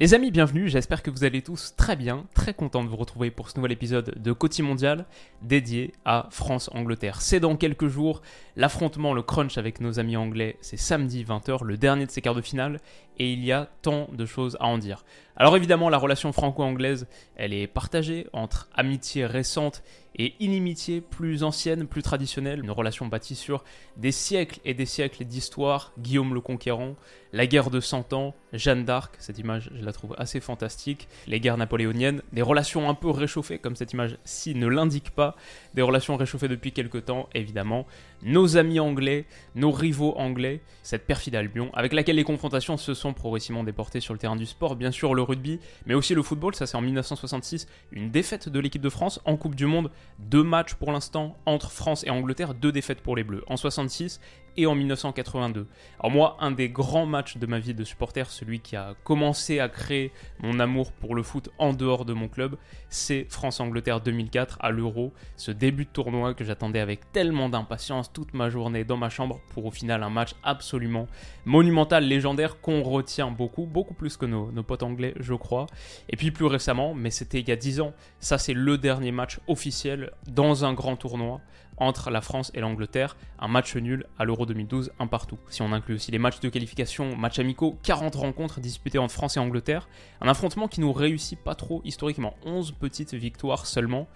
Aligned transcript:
Les 0.00 0.14
amis, 0.14 0.30
bienvenue, 0.30 0.66
j'espère 0.66 1.02
que 1.02 1.10
vous 1.10 1.24
allez 1.24 1.42
tous 1.42 1.74
très 1.76 1.94
bien, 1.94 2.24
très 2.34 2.54
content 2.54 2.82
de 2.82 2.88
vous 2.88 2.96
retrouver 2.96 3.30
pour 3.30 3.50
ce 3.50 3.58
nouvel 3.58 3.72
épisode 3.72 4.14
de 4.16 4.32
Côté 4.32 4.62
Mondial 4.62 5.04
dédié 5.42 5.92
à 6.06 6.26
France-Angleterre. 6.30 7.20
C'est 7.20 7.38
dans 7.38 7.54
quelques 7.54 7.88
jours, 7.88 8.22
l'affrontement, 8.56 9.12
le 9.12 9.20
crunch 9.20 9.58
avec 9.58 9.78
nos 9.78 9.98
amis 9.98 10.16
anglais, 10.16 10.56
c'est 10.62 10.78
samedi 10.78 11.22
20h, 11.22 11.64
le 11.64 11.76
dernier 11.76 12.06
de 12.06 12.10
ces 12.10 12.22
quarts 12.22 12.34
de 12.34 12.40
finale, 12.40 12.80
et 13.20 13.32
il 13.34 13.44
y 13.44 13.52
a 13.52 13.68
tant 13.82 14.08
de 14.10 14.24
choses 14.24 14.56
à 14.60 14.66
en 14.66 14.78
dire. 14.78 15.04
Alors 15.36 15.54
évidemment, 15.54 15.90
la 15.90 15.98
relation 15.98 16.32
franco-anglaise, 16.32 17.06
elle 17.36 17.52
est 17.52 17.66
partagée 17.66 18.26
entre 18.32 18.68
amitié 18.74 19.26
récente 19.26 19.82
et 20.16 20.34
inimitié 20.40 21.00
plus 21.00 21.44
ancienne, 21.44 21.86
plus 21.86 22.02
traditionnelle, 22.02 22.60
une 22.60 22.70
relation 22.70 23.06
bâtie 23.06 23.36
sur 23.36 23.64
des 23.96 24.12
siècles 24.12 24.60
et 24.64 24.74
des 24.74 24.84
siècles 24.84 25.24
d'histoire, 25.24 25.92
Guillaume 25.98 26.34
le 26.34 26.40
Conquérant, 26.40 26.96
la 27.32 27.46
guerre 27.46 27.70
de 27.70 27.80
Cent 27.80 28.12
Ans, 28.12 28.34
Jeanne 28.52 28.84
d'Arc, 28.84 29.14
cette 29.18 29.38
image 29.38 29.70
je 29.74 29.84
la 29.84 29.92
trouve 29.92 30.14
assez 30.18 30.40
fantastique, 30.40 31.08
les 31.26 31.40
guerres 31.40 31.56
napoléoniennes, 31.56 32.22
des 32.32 32.42
relations 32.42 32.90
un 32.90 32.94
peu 32.94 33.08
réchauffées 33.08 33.58
comme 33.58 33.76
cette 33.76 33.92
image-ci 33.92 34.54
ne 34.54 34.66
l'indique 34.66 35.10
pas, 35.10 35.36
des 35.74 35.82
relations 35.82 36.16
réchauffées 36.16 36.48
depuis 36.48 36.72
quelque 36.72 36.98
temps 36.98 37.28
évidemment, 37.34 37.86
nos 38.22 38.56
amis 38.56 38.80
anglais, 38.80 39.26
nos 39.54 39.70
rivaux 39.70 40.14
anglais, 40.18 40.60
cette 40.82 41.06
perfide 41.06 41.36
Albion, 41.36 41.70
avec 41.72 41.92
laquelle 41.92 42.16
les 42.16 42.24
confrontations 42.24 42.76
se 42.76 42.94
sont 42.94 43.09
progressivement 43.12 43.64
déportées 43.64 44.00
sur 44.00 44.14
le 44.14 44.18
terrain 44.18 44.36
du 44.36 44.46
sport, 44.46 44.76
bien 44.76 44.90
sûr 44.90 45.14
le 45.14 45.22
rugby, 45.22 45.60
mais 45.86 45.94
aussi 45.94 46.14
le 46.14 46.22
football, 46.22 46.54
ça 46.54 46.66
c'est 46.66 46.76
en 46.76 46.80
1966, 46.80 47.66
une 47.92 48.10
défaite 48.10 48.48
de 48.48 48.60
l'équipe 48.60 48.82
de 48.82 48.88
France 48.88 49.20
en 49.24 49.36
Coupe 49.36 49.54
du 49.54 49.66
Monde, 49.66 49.90
deux 50.18 50.42
matchs 50.42 50.74
pour 50.74 50.92
l'instant 50.92 51.36
entre 51.46 51.70
France 51.70 52.04
et 52.04 52.10
Angleterre, 52.10 52.54
deux 52.54 52.72
défaites 52.72 53.00
pour 53.00 53.16
les 53.16 53.24
Bleus, 53.24 53.44
en 53.46 53.56
66 53.56 54.20
et 54.56 54.66
en 54.66 54.74
1982. 54.74 55.66
Alors 55.98 56.12
moi, 56.12 56.36
un 56.40 56.50
des 56.50 56.68
grands 56.68 57.06
matchs 57.06 57.36
de 57.36 57.46
ma 57.46 57.58
vie 57.58 57.74
de 57.74 57.84
supporter, 57.84 58.30
celui 58.30 58.60
qui 58.60 58.76
a 58.76 58.94
commencé 59.04 59.60
à 59.60 59.68
créer 59.68 60.12
mon 60.42 60.60
amour 60.60 60.92
pour 60.92 61.14
le 61.14 61.22
foot 61.22 61.50
en 61.58 61.72
dehors 61.72 62.04
de 62.04 62.12
mon 62.12 62.28
club, 62.28 62.56
c'est 62.88 63.26
France-Angleterre 63.28 64.00
2004 64.00 64.58
à 64.60 64.70
l'Euro, 64.70 65.12
ce 65.36 65.50
début 65.50 65.84
de 65.84 65.90
tournoi 65.90 66.34
que 66.34 66.44
j'attendais 66.44 66.80
avec 66.80 67.12
tellement 67.12 67.48
d'impatience 67.48 68.12
toute 68.12 68.34
ma 68.34 68.50
journée 68.50 68.84
dans 68.84 68.96
ma 68.96 69.08
chambre 69.08 69.40
pour 69.50 69.66
au 69.66 69.70
final 69.70 70.02
un 70.02 70.10
match 70.10 70.34
absolument 70.42 71.06
monumental, 71.44 72.04
légendaire, 72.04 72.60
qu'on 72.60 72.82
retient 72.82 73.30
beaucoup, 73.30 73.66
beaucoup 73.66 73.94
plus 73.94 74.16
que 74.16 74.26
nos, 74.26 74.50
potes 74.62 74.82
anglais, 74.82 75.14
je 75.18 75.34
crois. 75.34 75.66
Et 76.08 76.16
puis 76.16 76.30
plus 76.30 76.46
récemment, 76.46 76.94
mais 76.94 77.10
c'était 77.10 77.40
il 77.40 77.48
y 77.48 77.52
a 77.52 77.56
10 77.56 77.80
ans, 77.80 77.92
ça 78.18 78.38
c'est 78.38 78.54
le 78.54 78.78
dernier 78.78 79.12
match 79.12 79.40
officiel 79.48 80.12
dans 80.28 80.64
un 80.64 80.72
grand 80.72 80.96
tournoi 80.96 81.40
entre 81.80 82.10
la 82.10 82.20
France 82.20 82.52
et 82.54 82.60
l'Angleterre, 82.60 83.16
un 83.38 83.48
match 83.48 83.74
nul 83.74 84.06
à 84.18 84.24
l'Euro 84.24 84.46
2012, 84.46 84.92
un 84.98 85.06
partout. 85.06 85.38
Si 85.48 85.62
on 85.62 85.72
inclut 85.72 85.96
aussi 85.96 86.12
les 86.12 86.18
matchs 86.18 86.40
de 86.40 86.48
qualification, 86.48 87.16
matchs 87.16 87.38
amicaux, 87.38 87.78
40 87.82 88.14
rencontres 88.14 88.60
disputées 88.60 88.98
entre 88.98 89.14
France 89.14 89.36
et 89.36 89.40
Angleterre, 89.40 89.88
un 90.20 90.28
affrontement 90.28 90.68
qui 90.68 90.80
nous 90.80 90.92
réussit 90.92 91.38
pas 91.38 91.54
trop 91.54 91.80
historiquement, 91.84 92.34
11 92.44 92.72
petites 92.72 93.14
victoires 93.14 93.66
seulement. 93.66 94.06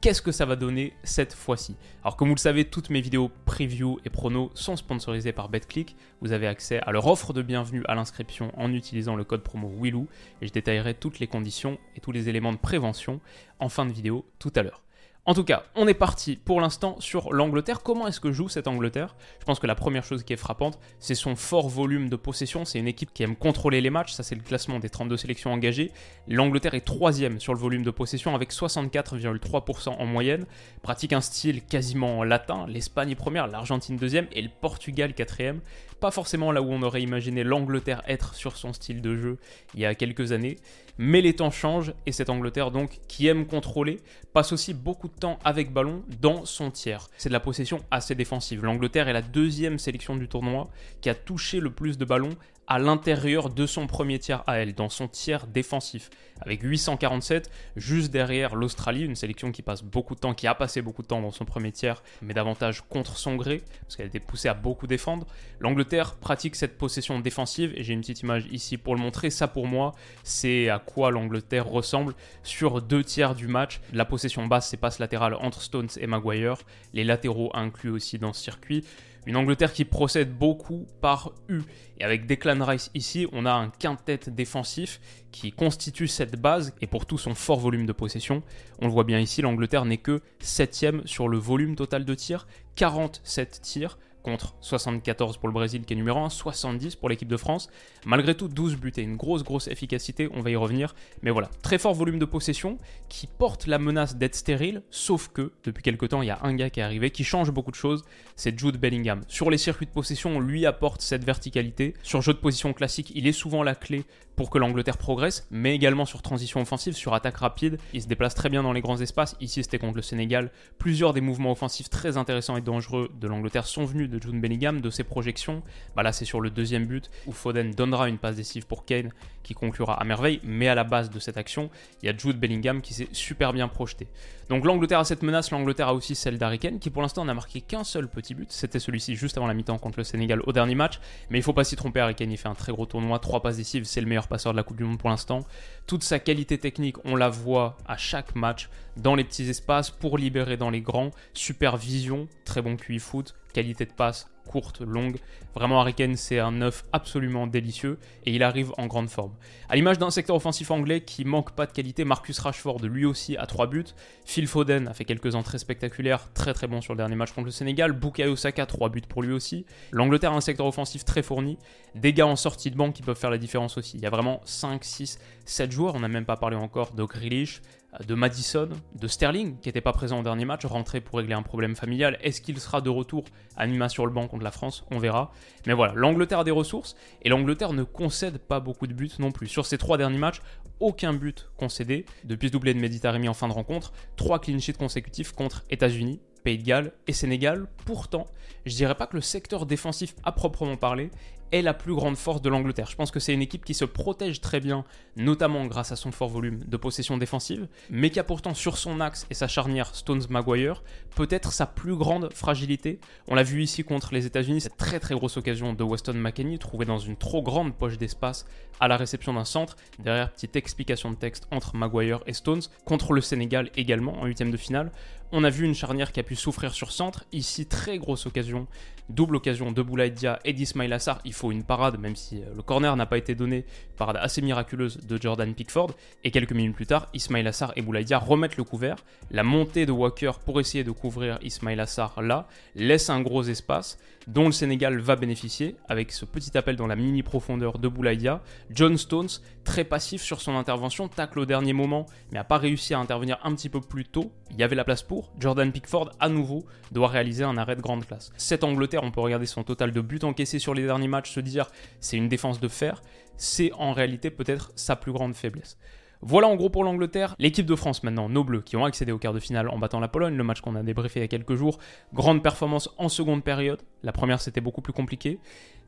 Qu'est-ce 0.00 0.22
que 0.22 0.30
ça 0.30 0.46
va 0.46 0.54
donner 0.54 0.92
cette 1.02 1.34
fois-ci? 1.34 1.74
Alors 2.04 2.16
comme 2.16 2.28
vous 2.28 2.36
le 2.36 2.40
savez, 2.40 2.64
toutes 2.64 2.88
mes 2.88 3.00
vidéos 3.00 3.32
preview 3.46 3.98
et 4.04 4.10
prono 4.10 4.52
sont 4.54 4.76
sponsorisées 4.76 5.32
par 5.32 5.48
BetClick. 5.48 5.96
Vous 6.20 6.30
avez 6.30 6.46
accès 6.46 6.78
à 6.82 6.92
leur 6.92 7.08
offre 7.08 7.32
de 7.32 7.42
bienvenue 7.42 7.82
à 7.88 7.96
l'inscription 7.96 8.52
en 8.56 8.72
utilisant 8.72 9.16
le 9.16 9.24
code 9.24 9.42
promo 9.42 9.66
WILOU 9.66 10.06
et 10.40 10.46
je 10.46 10.52
détaillerai 10.52 10.94
toutes 10.94 11.18
les 11.18 11.26
conditions 11.26 11.78
et 11.96 12.00
tous 12.00 12.12
les 12.12 12.28
éléments 12.28 12.52
de 12.52 12.58
prévention 12.58 13.20
en 13.58 13.68
fin 13.68 13.86
de 13.86 13.92
vidéo 13.92 14.24
tout 14.38 14.52
à 14.54 14.62
l'heure. 14.62 14.84
En 15.28 15.34
tout 15.34 15.44
cas, 15.44 15.64
on 15.74 15.86
est 15.86 15.92
parti 15.92 16.36
pour 16.36 16.58
l'instant 16.58 16.96
sur 17.00 17.34
l'Angleterre. 17.34 17.82
Comment 17.82 18.08
est-ce 18.08 18.18
que 18.18 18.32
joue 18.32 18.48
cette 18.48 18.66
Angleterre? 18.66 19.14
Je 19.40 19.44
pense 19.44 19.58
que 19.58 19.66
la 19.66 19.74
première 19.74 20.02
chose 20.02 20.22
qui 20.22 20.32
est 20.32 20.38
frappante, 20.38 20.78
c'est 21.00 21.14
son 21.14 21.36
fort 21.36 21.68
volume 21.68 22.08
de 22.08 22.16
possession. 22.16 22.64
C'est 22.64 22.78
une 22.78 22.88
équipe 22.88 23.12
qui 23.12 23.24
aime 23.24 23.36
contrôler 23.36 23.82
les 23.82 23.90
matchs. 23.90 24.12
Ça, 24.12 24.22
c'est 24.22 24.36
le 24.36 24.40
classement 24.40 24.78
des 24.78 24.88
32 24.88 25.18
sélections 25.18 25.52
engagées. 25.52 25.92
L'Angleterre 26.28 26.72
est 26.72 26.80
troisième 26.80 27.40
sur 27.40 27.52
le 27.52 27.60
volume 27.60 27.82
de 27.82 27.90
possession 27.90 28.34
avec 28.34 28.52
64,3% 28.54 29.90
en 29.90 30.06
moyenne. 30.06 30.46
Pratique 30.80 31.12
un 31.12 31.20
style 31.20 31.62
quasiment 31.62 32.24
latin. 32.24 32.64
L'Espagne 32.66 33.10
est 33.10 33.14
première, 33.14 33.48
l'Argentine 33.48 33.98
deuxième 33.98 34.28
et 34.32 34.40
le 34.40 34.48
Portugal 34.48 35.12
quatrième. 35.12 35.60
Pas 36.00 36.10
forcément 36.12 36.52
là 36.52 36.62
où 36.62 36.70
on 36.70 36.82
aurait 36.82 37.02
imaginé 37.02 37.42
l'Angleterre 37.42 38.02
être 38.06 38.34
sur 38.34 38.56
son 38.56 38.72
style 38.72 39.02
de 39.02 39.16
jeu 39.16 39.38
il 39.74 39.80
y 39.80 39.86
a 39.86 39.94
quelques 39.94 40.32
années. 40.32 40.56
Mais 40.96 41.20
les 41.20 41.34
temps 41.34 41.50
changent 41.50 41.92
et 42.06 42.12
cette 42.12 42.30
Angleterre 42.30 42.70
donc 42.70 43.00
qui 43.08 43.26
aime 43.26 43.46
contrôler 43.46 44.00
passe 44.32 44.52
aussi 44.52 44.74
beaucoup 44.74 45.08
de 45.08 45.14
temps 45.14 45.38
avec 45.44 45.72
ballon 45.72 46.04
dans 46.20 46.44
son 46.44 46.70
tiers. 46.70 47.08
C'est 47.18 47.28
de 47.28 47.34
la 47.34 47.40
possession 47.40 47.80
assez 47.90 48.14
défensive. 48.14 48.64
L'Angleterre 48.64 49.08
est 49.08 49.12
la 49.12 49.22
deuxième 49.22 49.78
sélection 49.78 50.16
du 50.16 50.28
tournoi 50.28 50.68
qui 51.00 51.10
a 51.10 51.14
touché 51.14 51.60
le 51.60 51.70
plus 51.70 51.98
de 51.98 52.04
ballons 52.04 52.36
à 52.68 52.78
l'intérieur 52.78 53.48
de 53.48 53.66
son 53.66 53.86
premier 53.86 54.18
tiers 54.18 54.44
à 54.46 54.58
elle, 54.58 54.74
dans 54.74 54.90
son 54.90 55.08
tiers 55.08 55.46
défensif, 55.46 56.10
avec 56.40 56.62
847, 56.62 57.50
juste 57.76 58.12
derrière 58.12 58.54
l'Australie, 58.54 59.04
une 59.04 59.16
sélection 59.16 59.50
qui 59.52 59.62
passe 59.62 59.82
beaucoup 59.82 60.14
de 60.14 60.20
temps, 60.20 60.34
qui 60.34 60.46
a 60.46 60.54
passé 60.54 60.82
beaucoup 60.82 61.00
de 61.00 61.06
temps 61.06 61.22
dans 61.22 61.30
son 61.30 61.46
premier 61.46 61.72
tiers, 61.72 62.02
mais 62.20 62.34
davantage 62.34 62.82
contre 62.82 63.16
son 63.16 63.36
gré, 63.36 63.62
parce 63.82 63.96
qu'elle 63.96 64.06
été 64.06 64.20
poussée 64.20 64.48
à 64.48 64.54
beaucoup 64.54 64.86
défendre. 64.86 65.26
L'Angleterre 65.60 66.16
pratique 66.16 66.56
cette 66.56 66.76
possession 66.76 67.18
défensive, 67.20 67.72
et 67.74 67.82
j'ai 67.82 67.94
une 67.94 68.00
petite 68.00 68.20
image 68.20 68.46
ici 68.52 68.76
pour 68.76 68.94
le 68.94 69.00
montrer. 69.00 69.30
Ça, 69.30 69.48
pour 69.48 69.66
moi, 69.66 69.94
c'est 70.22 70.68
à 70.68 70.78
quoi 70.78 71.10
l'Angleterre 71.10 71.66
ressemble 71.66 72.14
sur 72.42 72.82
deux 72.82 73.02
tiers 73.02 73.34
du 73.34 73.48
match. 73.48 73.80
La 73.94 74.04
possession 74.04 74.46
basse, 74.46 74.68
c'est 74.68 74.76
passe 74.76 74.98
latérale 74.98 75.34
entre 75.40 75.62
Stones 75.62 75.88
et 75.98 76.06
Maguire, 76.06 76.58
les 76.92 77.04
latéraux 77.04 77.50
inclus 77.54 77.90
aussi 77.90 78.18
dans 78.18 78.34
ce 78.34 78.42
circuit. 78.42 78.84
Une 79.28 79.36
Angleterre 79.36 79.74
qui 79.74 79.84
procède 79.84 80.32
beaucoup 80.32 80.86
par 81.02 81.34
U. 81.50 81.60
Et 82.00 82.04
avec 82.04 82.24
Declan 82.24 82.64
Rice 82.64 82.90
ici, 82.94 83.26
on 83.32 83.44
a 83.44 83.52
un 83.52 83.68
quintet 83.68 84.20
défensif 84.28 85.02
qui 85.32 85.52
constitue 85.52 86.08
cette 86.08 86.40
base. 86.40 86.72
Et 86.80 86.86
pour 86.86 87.04
tout 87.04 87.18
son 87.18 87.34
fort 87.34 87.60
volume 87.60 87.84
de 87.84 87.92
possession, 87.92 88.42
on 88.80 88.86
le 88.86 88.90
voit 88.90 89.04
bien 89.04 89.20
ici, 89.20 89.42
l'Angleterre 89.42 89.84
n'est 89.84 89.98
que 89.98 90.22
7ème 90.42 91.06
sur 91.06 91.28
le 91.28 91.36
volume 91.36 91.76
total 91.76 92.06
de 92.06 92.14
tirs. 92.14 92.46
47 92.76 93.60
tirs 93.60 93.98
contre 94.22 94.54
74 94.60 95.36
pour 95.38 95.48
le 95.48 95.54
Brésil 95.54 95.84
qui 95.84 95.92
est 95.92 95.96
numéro 95.96 96.18
1, 96.18 96.30
70 96.30 96.96
pour 96.96 97.08
l'équipe 97.08 97.28
de 97.28 97.36
France. 97.36 97.68
Malgré 98.04 98.34
tout, 98.34 98.48
12 98.48 98.76
buts 98.76 98.92
et 98.96 99.02
une 99.02 99.16
grosse 99.16 99.42
grosse 99.42 99.68
efficacité, 99.68 100.28
on 100.34 100.40
va 100.40 100.50
y 100.50 100.56
revenir. 100.56 100.94
Mais 101.22 101.30
voilà, 101.30 101.50
très 101.62 101.78
fort 101.78 101.94
volume 101.94 102.18
de 102.18 102.24
possession 102.24 102.78
qui 103.08 103.26
porte 103.26 103.66
la 103.66 103.78
menace 103.78 104.16
d'être 104.16 104.34
stérile, 104.34 104.82
sauf 104.90 105.28
que 105.28 105.52
depuis 105.64 105.82
quelques 105.82 106.08
temps, 106.08 106.22
il 106.22 106.26
y 106.26 106.30
a 106.30 106.40
un 106.42 106.54
gars 106.54 106.70
qui 106.70 106.80
est 106.80 106.82
arrivé 106.82 107.10
qui 107.10 107.24
change 107.24 107.50
beaucoup 107.50 107.70
de 107.70 107.76
choses, 107.76 108.04
c'est 108.36 108.58
Jude 108.58 108.76
Bellingham. 108.76 109.20
Sur 109.28 109.50
les 109.50 109.58
circuits 109.58 109.86
de 109.86 109.92
possession, 109.92 110.36
on 110.36 110.40
lui 110.40 110.66
apporte 110.66 111.00
cette 111.00 111.24
verticalité. 111.24 111.94
Sur 112.02 112.22
jeu 112.22 112.32
de 112.32 112.38
position 112.38 112.72
classique, 112.72 113.12
il 113.14 113.26
est 113.26 113.32
souvent 113.32 113.62
la 113.62 113.74
clé 113.74 114.04
pour 114.38 114.50
que 114.50 114.58
l'Angleterre 114.58 114.98
progresse, 114.98 115.48
mais 115.50 115.74
également 115.74 116.04
sur 116.04 116.22
transition 116.22 116.60
offensive, 116.60 116.94
sur 116.94 117.12
attaque 117.12 117.38
rapide. 117.38 117.76
Il 117.92 118.00
se 118.00 118.06
déplace 118.06 118.36
très 118.36 118.48
bien 118.48 118.62
dans 118.62 118.72
les 118.72 118.80
grands 118.80 119.00
espaces. 119.00 119.34
Ici, 119.40 119.64
c'était 119.64 119.80
contre 119.80 119.96
le 119.96 120.02
Sénégal. 120.02 120.52
Plusieurs 120.78 121.12
des 121.12 121.20
mouvements 121.20 121.50
offensifs 121.50 121.90
très 121.90 122.16
intéressants 122.16 122.56
et 122.56 122.60
dangereux 122.60 123.10
de 123.20 123.26
l'Angleterre 123.26 123.66
sont 123.66 123.84
venus 123.84 124.08
de 124.08 124.22
Jude 124.22 124.40
Bellingham, 124.40 124.80
de 124.80 124.90
ses 124.90 125.02
projections. 125.02 125.64
Bah 125.96 126.04
là, 126.04 126.12
c'est 126.12 126.24
sur 126.24 126.40
le 126.40 126.50
deuxième 126.50 126.86
but 126.86 127.10
où 127.26 127.32
Foden 127.32 127.72
donnera 127.72 128.08
une 128.08 128.18
passe 128.18 128.36
décisive 128.36 128.68
pour 128.68 128.84
Kane 128.84 129.10
qui 129.48 129.54
conclura 129.54 129.94
à 129.94 130.04
merveille, 130.04 130.40
mais 130.44 130.68
à 130.68 130.74
la 130.74 130.84
base 130.84 131.10
de 131.10 131.18
cette 131.18 131.38
action, 131.38 131.70
il 132.02 132.06
y 132.06 132.08
a 132.10 132.16
Jude 132.16 132.38
Bellingham 132.38 132.82
qui 132.82 132.92
s'est 132.94 133.08
super 133.12 133.52
bien 133.52 133.66
projeté. 133.66 134.06
Donc 134.50 134.64
l'Angleterre 134.64 135.00
a 135.00 135.04
cette 135.04 135.22
menace, 135.22 135.50
l'Angleterre 135.50 135.88
a 135.88 135.94
aussi 135.94 136.14
celle 136.14 136.38
d'Harry 136.38 136.58
qui 136.58 136.90
pour 136.90 137.02
l'instant 137.02 137.24
n'a 137.24 137.34
marqué 137.34 137.60
qu'un 137.60 137.84
seul 137.84 138.08
petit 138.08 138.34
but, 138.34 138.50
c'était 138.50 138.78
celui-ci 138.78 139.14
juste 139.14 139.36
avant 139.36 139.46
la 139.46 139.54
mi-temps 139.54 139.78
contre 139.78 139.98
le 139.98 140.04
Sénégal 140.04 140.42
au 140.46 140.52
dernier 140.52 140.74
match, 140.74 141.00
mais 141.30 141.38
il 141.38 141.42
faut 141.42 141.52
pas 141.52 141.64
s'y 141.64 141.76
tromper, 141.76 142.00
Harry 142.00 142.14
il 142.18 142.36
fait 142.36 142.48
un 142.48 142.54
très 142.54 142.72
gros 142.72 142.86
tournoi, 142.86 143.18
trois 143.18 143.40
passes 143.40 143.56
décisives, 143.56 143.84
c'est 143.84 144.00
le 144.00 144.06
meilleur 144.06 144.27
passeur 144.28 144.52
de 144.52 144.56
la 144.56 144.62
Coupe 144.62 144.76
du 144.76 144.84
Monde 144.84 144.98
pour 144.98 145.10
l'instant. 145.10 145.40
Toute 145.86 146.02
sa 146.02 146.18
qualité 146.18 146.58
technique, 146.58 146.96
on 147.04 147.16
la 147.16 147.28
voit 147.28 147.76
à 147.86 147.96
chaque 147.96 148.34
match 148.34 148.68
dans 148.98 149.14
les 149.14 149.24
petits 149.24 149.48
espaces 149.48 149.90
pour 149.90 150.18
libérer 150.18 150.56
dans 150.56 150.70
les 150.70 150.80
grands, 150.80 151.10
super 151.32 151.76
vision, 151.76 152.28
très 152.44 152.62
bon 152.62 152.76
QI 152.76 152.98
foot, 152.98 153.34
qualité 153.52 153.86
de 153.86 153.92
passe 153.92 154.28
courte, 154.48 154.80
longue. 154.80 155.18
Vraiment, 155.54 155.80
Harry 155.80 155.94
Kane, 155.94 156.16
c'est 156.16 156.38
un 156.38 156.52
neuf 156.52 156.84
absolument 156.92 157.46
délicieux 157.46 157.98
et 158.24 158.32
il 158.32 158.42
arrive 158.42 158.72
en 158.78 158.86
grande 158.86 159.10
forme. 159.10 159.34
À 159.68 159.76
l'image 159.76 159.98
d'un 159.98 160.10
secteur 160.10 160.34
offensif 160.34 160.70
anglais 160.70 161.02
qui 161.02 161.24
manque 161.24 161.52
pas 161.52 161.66
de 161.66 161.72
qualité, 161.72 162.04
Marcus 162.04 162.38
Rashford, 162.38 162.80
lui 162.82 163.04
aussi, 163.04 163.36
a 163.36 163.46
3 163.46 163.66
buts. 163.66 163.84
Phil 164.24 164.46
Foden 164.46 164.88
a 164.88 164.94
fait 164.94 165.04
quelques 165.04 165.34
entrées 165.34 165.58
spectaculaires, 165.58 166.32
très 166.32 166.54
très 166.54 166.66
bon 166.66 166.80
sur 166.80 166.94
le 166.94 166.96
dernier 166.96 167.14
match 167.14 167.32
contre 167.32 167.46
le 167.46 167.52
Sénégal. 167.52 167.92
Bukayo 167.92 168.36
Saka, 168.36 168.66
3 168.66 168.88
buts 168.88 169.02
pour 169.06 169.22
lui 169.22 169.32
aussi. 169.32 169.66
L'Angleterre 169.92 170.32
a 170.32 170.36
un 170.36 170.40
secteur 170.40 170.66
offensif 170.66 171.04
très 171.04 171.22
fourni. 171.22 171.58
Des 171.94 172.12
gars 172.12 172.26
en 172.26 172.36
sortie 172.36 172.70
de 172.70 172.76
banque 172.76 172.94
qui 172.94 173.02
peuvent 173.02 173.18
faire 173.18 173.30
la 173.30 173.38
différence 173.38 173.76
aussi. 173.76 173.98
Il 173.98 174.02
y 174.02 174.06
a 174.06 174.10
vraiment 174.10 174.40
5, 174.44 174.82
6, 174.82 175.18
7 175.44 175.70
joueurs. 175.70 175.94
On 175.94 176.00
n'a 176.00 176.08
même 176.08 176.24
pas 176.24 176.36
parlé 176.36 176.56
encore 176.56 176.92
de 176.92 177.04
Grealish, 177.04 177.60
de 178.06 178.14
Madison, 178.14 178.68
de 178.94 179.08
Sterling, 179.08 179.58
qui 179.60 179.68
n'était 179.68 179.80
pas 179.80 179.92
présent 179.92 180.20
au 180.20 180.22
dernier 180.22 180.44
match, 180.44 180.64
rentré 180.66 181.00
pour 181.00 181.18
régler 181.18 181.34
un 181.34 181.42
problème 181.42 181.74
familial. 181.74 182.18
Est-ce 182.22 182.40
qu'il 182.40 182.58
sera 182.60 182.80
de 182.80 182.90
retour 182.90 183.24
à 183.56 183.66
minima 183.66 183.88
sur 183.88 184.04
le 184.06 184.12
banc 184.12 184.28
contre 184.28 184.44
la 184.44 184.50
France? 184.50 184.84
On 184.90 184.98
verra. 184.98 185.32
Mais 185.66 185.72
voilà, 185.72 185.94
l'Angleterre 185.94 186.40
a 186.40 186.44
des 186.44 186.50
ressources 186.50 186.96
et 187.22 187.28
l'Angleterre 187.28 187.72
ne 187.72 187.82
concède 187.82 188.38
pas 188.38 188.60
beaucoup 188.60 188.86
de 188.86 188.92
buts 188.92 189.10
non 189.18 189.32
plus. 189.32 189.48
Sur 189.48 189.64
ces 189.64 189.78
trois 189.78 189.96
derniers 189.96 190.18
matchs, 190.18 190.42
aucun 190.80 191.12
but 191.12 191.50
concédé. 191.56 192.04
Depuis 192.24 192.48
ce 192.48 192.52
doublé 192.52 192.74
de 192.74 192.78
Méditerranée 192.78 193.28
en 193.28 193.34
fin 193.34 193.48
de 193.48 193.52
rencontre, 193.54 193.92
trois 194.16 194.38
clean 194.38 194.58
sheets 194.58 194.74
consécutifs 194.74 195.32
contre 195.32 195.64
États-Unis, 195.70 196.20
Pays 196.44 196.58
de 196.58 196.62
Galles 196.62 196.92
et 197.06 197.12
Sénégal. 197.12 197.66
Pourtant, 197.84 198.26
je 198.64 198.76
dirais 198.76 198.94
pas 198.94 199.06
que 199.06 199.16
le 199.16 199.22
secteur 199.22 199.66
défensif 199.66 200.14
à 200.24 200.32
proprement 200.32 200.76
parler 200.76 201.10
est 201.52 201.62
la 201.62 201.74
plus 201.74 201.94
grande 201.94 202.16
force 202.16 202.42
de 202.42 202.48
l'Angleterre. 202.48 202.88
Je 202.90 202.96
pense 202.96 203.10
que 203.10 203.20
c'est 203.20 203.34
une 203.34 203.42
équipe 203.42 203.64
qui 203.64 203.74
se 203.74 203.84
protège 203.84 204.40
très 204.40 204.60
bien, 204.60 204.84
notamment 205.16 205.66
grâce 205.66 205.92
à 205.92 205.96
son 205.96 206.12
fort 206.12 206.28
volume 206.28 206.60
de 206.64 206.76
possession 206.76 207.18
défensive, 207.18 207.68
mais 207.90 208.10
qui 208.10 208.20
a 208.20 208.24
pourtant 208.24 208.54
sur 208.54 208.78
son 208.78 209.00
axe 209.00 209.26
et 209.30 209.34
sa 209.34 209.48
charnière 209.48 209.94
Stones-Maguire 209.94 210.82
peut-être 211.14 211.52
sa 211.52 211.66
plus 211.66 211.96
grande 211.96 212.32
fragilité. 212.32 213.00
On 213.26 213.34
l'a 213.34 213.42
vu 213.42 213.62
ici 213.62 213.84
contre 213.84 214.14
les 214.14 214.26
États-Unis, 214.26 214.60
cette 214.60 214.76
très 214.76 215.00
très 215.00 215.14
grosse 215.14 215.36
occasion 215.36 215.72
de 215.72 215.82
Weston 215.84 216.14
McKennie, 216.14 216.58
trouvée 216.58 216.84
dans 216.84 216.98
une 216.98 217.16
trop 217.16 217.42
grande 217.42 217.74
poche 217.74 217.98
d'espace 217.98 218.46
à 218.80 218.88
la 218.88 218.96
réception 218.96 219.34
d'un 219.34 219.44
centre. 219.44 219.76
Derrière, 219.98 220.32
petite 220.32 220.56
explication 220.56 221.10
de 221.10 221.16
texte 221.16 221.48
entre 221.50 221.76
Maguire 221.76 222.20
et 222.26 222.32
Stones. 222.32 222.62
Contre 222.84 223.12
le 223.12 223.20
Sénégal 223.20 223.70
également 223.76 224.20
en 224.20 224.26
huitième 224.26 224.50
de 224.50 224.56
finale. 224.56 224.92
On 225.30 225.44
a 225.44 225.50
vu 225.50 225.64
une 225.66 225.74
charnière 225.74 226.12
qui 226.12 226.20
a 226.20 226.22
pu 226.22 226.36
souffrir 226.36 226.72
sur 226.72 226.90
centre. 226.90 227.24
Ici, 227.32 227.66
très 227.66 227.98
grosse 227.98 228.24
occasion, 228.24 228.66
double 229.10 229.36
occasion 229.36 229.72
de 229.72 229.82
Boulaïdia 229.82 230.38
et 230.44 230.54
d'Ismail 230.54 230.92
Assar. 230.92 231.20
Faut 231.38 231.52
une 231.52 231.64
parade, 231.64 231.98
même 231.98 232.16
si 232.16 232.42
euh, 232.42 232.54
le 232.54 232.62
corner 232.62 232.94
n'a 232.96 233.06
pas 233.06 233.18
été 233.18 233.34
donné. 233.34 233.64
Parade 233.96 234.18
assez 234.20 234.42
miraculeuse 234.42 234.98
de 235.06 235.20
Jordan 235.20 235.54
Pickford. 235.54 235.92
Et 236.24 236.30
quelques 236.30 236.52
minutes 236.52 236.74
plus 236.74 236.86
tard, 236.86 237.08
Ismail 237.14 237.46
Assar 237.46 237.72
et 237.76 237.82
Boulaïdia 237.82 238.18
remettent 238.18 238.56
le 238.56 238.64
couvert. 238.64 238.96
La 239.30 239.42
montée 239.42 239.86
de 239.86 239.92
Walker 239.92 240.32
pour 240.44 240.60
essayer 240.60 240.84
de 240.84 240.90
couvrir 240.90 241.38
Ismail 241.42 241.80
Assar 241.80 242.20
là 242.22 242.48
laisse 242.74 243.10
un 243.10 243.20
gros 243.20 243.44
espace 243.44 243.98
dont 244.28 244.46
le 244.46 244.52
Sénégal 244.52 245.00
va 245.00 245.16
bénéficier 245.16 245.76
avec 245.88 246.12
ce 246.12 246.26
petit 246.26 246.56
appel 246.56 246.76
dans 246.76 246.86
la 246.86 246.96
mini 246.96 247.22
profondeur 247.22 247.78
de 247.78 247.88
Boulaïdia. 247.88 248.42
John 248.70 248.96
Stones, 248.98 249.28
très 249.64 249.84
passif 249.84 250.22
sur 250.22 250.42
son 250.42 250.54
intervention, 250.54 251.08
tacle 251.08 251.40
au 251.40 251.46
dernier 251.46 251.72
moment, 251.72 252.04
mais 252.30 252.38
n'a 252.38 252.44
pas 252.44 252.58
réussi 252.58 252.92
à 252.92 252.98
intervenir 252.98 253.38
un 253.42 253.54
petit 253.54 253.70
peu 253.70 253.80
plus 253.80 254.04
tôt. 254.04 254.30
Il 254.50 254.58
y 254.58 254.62
avait 254.62 254.76
la 254.76 254.84
place 254.84 255.02
pour. 255.02 255.32
Jordan 255.40 255.72
Pickford, 255.72 256.12
à 256.20 256.28
nouveau, 256.28 256.66
doit 256.92 257.08
réaliser 257.08 257.42
un 257.42 257.56
arrêt 257.56 257.74
de 257.74 257.80
grande 257.80 258.06
classe. 258.06 258.30
Cette 258.36 258.64
Angleterre, 258.64 259.02
on 259.02 259.10
peut 259.10 259.20
regarder 259.20 259.46
son 259.46 259.64
total 259.64 259.92
de 259.92 260.00
buts 260.02 260.20
encaissés 260.22 260.58
sur 260.58 260.74
les 260.74 260.84
derniers 260.84 261.08
matchs, 261.08 261.32
se 261.32 261.40
dire 261.40 261.66
c'est 262.00 262.18
une 262.18 262.28
défense 262.28 262.60
de 262.60 262.68
fer. 262.68 263.00
C'est 263.38 263.72
en 263.74 263.92
réalité 263.92 264.30
peut-être 264.30 264.72
sa 264.76 264.94
plus 264.94 265.12
grande 265.12 265.34
faiblesse. 265.34 265.78
Voilà 266.20 266.48
en 266.48 266.56
gros 266.56 266.68
pour 266.68 266.82
l'Angleterre. 266.82 267.36
L'équipe 267.38 267.66
de 267.66 267.76
France 267.76 268.02
maintenant, 268.02 268.28
nos 268.28 268.42
Bleus, 268.42 268.62
qui 268.62 268.76
ont 268.76 268.84
accédé 268.84 269.12
au 269.12 269.18
quart 269.18 269.32
de 269.32 269.38
finale 269.38 269.68
en 269.68 269.78
battant 269.78 270.00
la 270.00 270.08
Pologne, 270.08 270.36
le 270.36 270.44
match 270.44 270.60
qu'on 270.60 270.74
a 270.74 270.82
débriefé 270.82 271.20
il 271.20 271.22
y 271.22 271.24
a 271.24 271.28
quelques 271.28 271.54
jours. 271.54 271.78
Grande 272.12 272.42
performance 272.42 272.90
en 272.98 273.08
seconde 273.08 273.44
période. 273.44 273.80
La 274.02 274.12
première 274.12 274.40
c'était 274.40 274.60
beaucoup 274.60 274.82
plus 274.82 274.92
compliqué. 274.92 275.38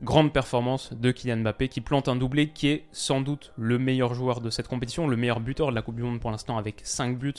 Grande 0.01 0.31
performance 0.31 0.93
de 0.93 1.11
Kylian 1.11 1.37
Mbappé 1.37 1.67
qui 1.67 1.81
plante 1.81 2.07
un 2.07 2.15
doublé 2.15 2.49
qui 2.49 2.69
est 2.69 2.85
sans 2.91 3.21
doute 3.21 3.51
le 3.57 3.77
meilleur 3.77 4.13
joueur 4.13 4.41
de 4.41 4.49
cette 4.49 4.67
compétition, 4.67 5.07
le 5.07 5.17
meilleur 5.17 5.41
buteur 5.41 5.69
de 5.69 5.75
la 5.75 5.81
Coupe 5.81 5.95
du 5.95 6.03
Monde 6.03 6.19
pour 6.19 6.31
l'instant 6.31 6.57
avec 6.57 6.79
5 6.83 7.17
buts 7.17 7.33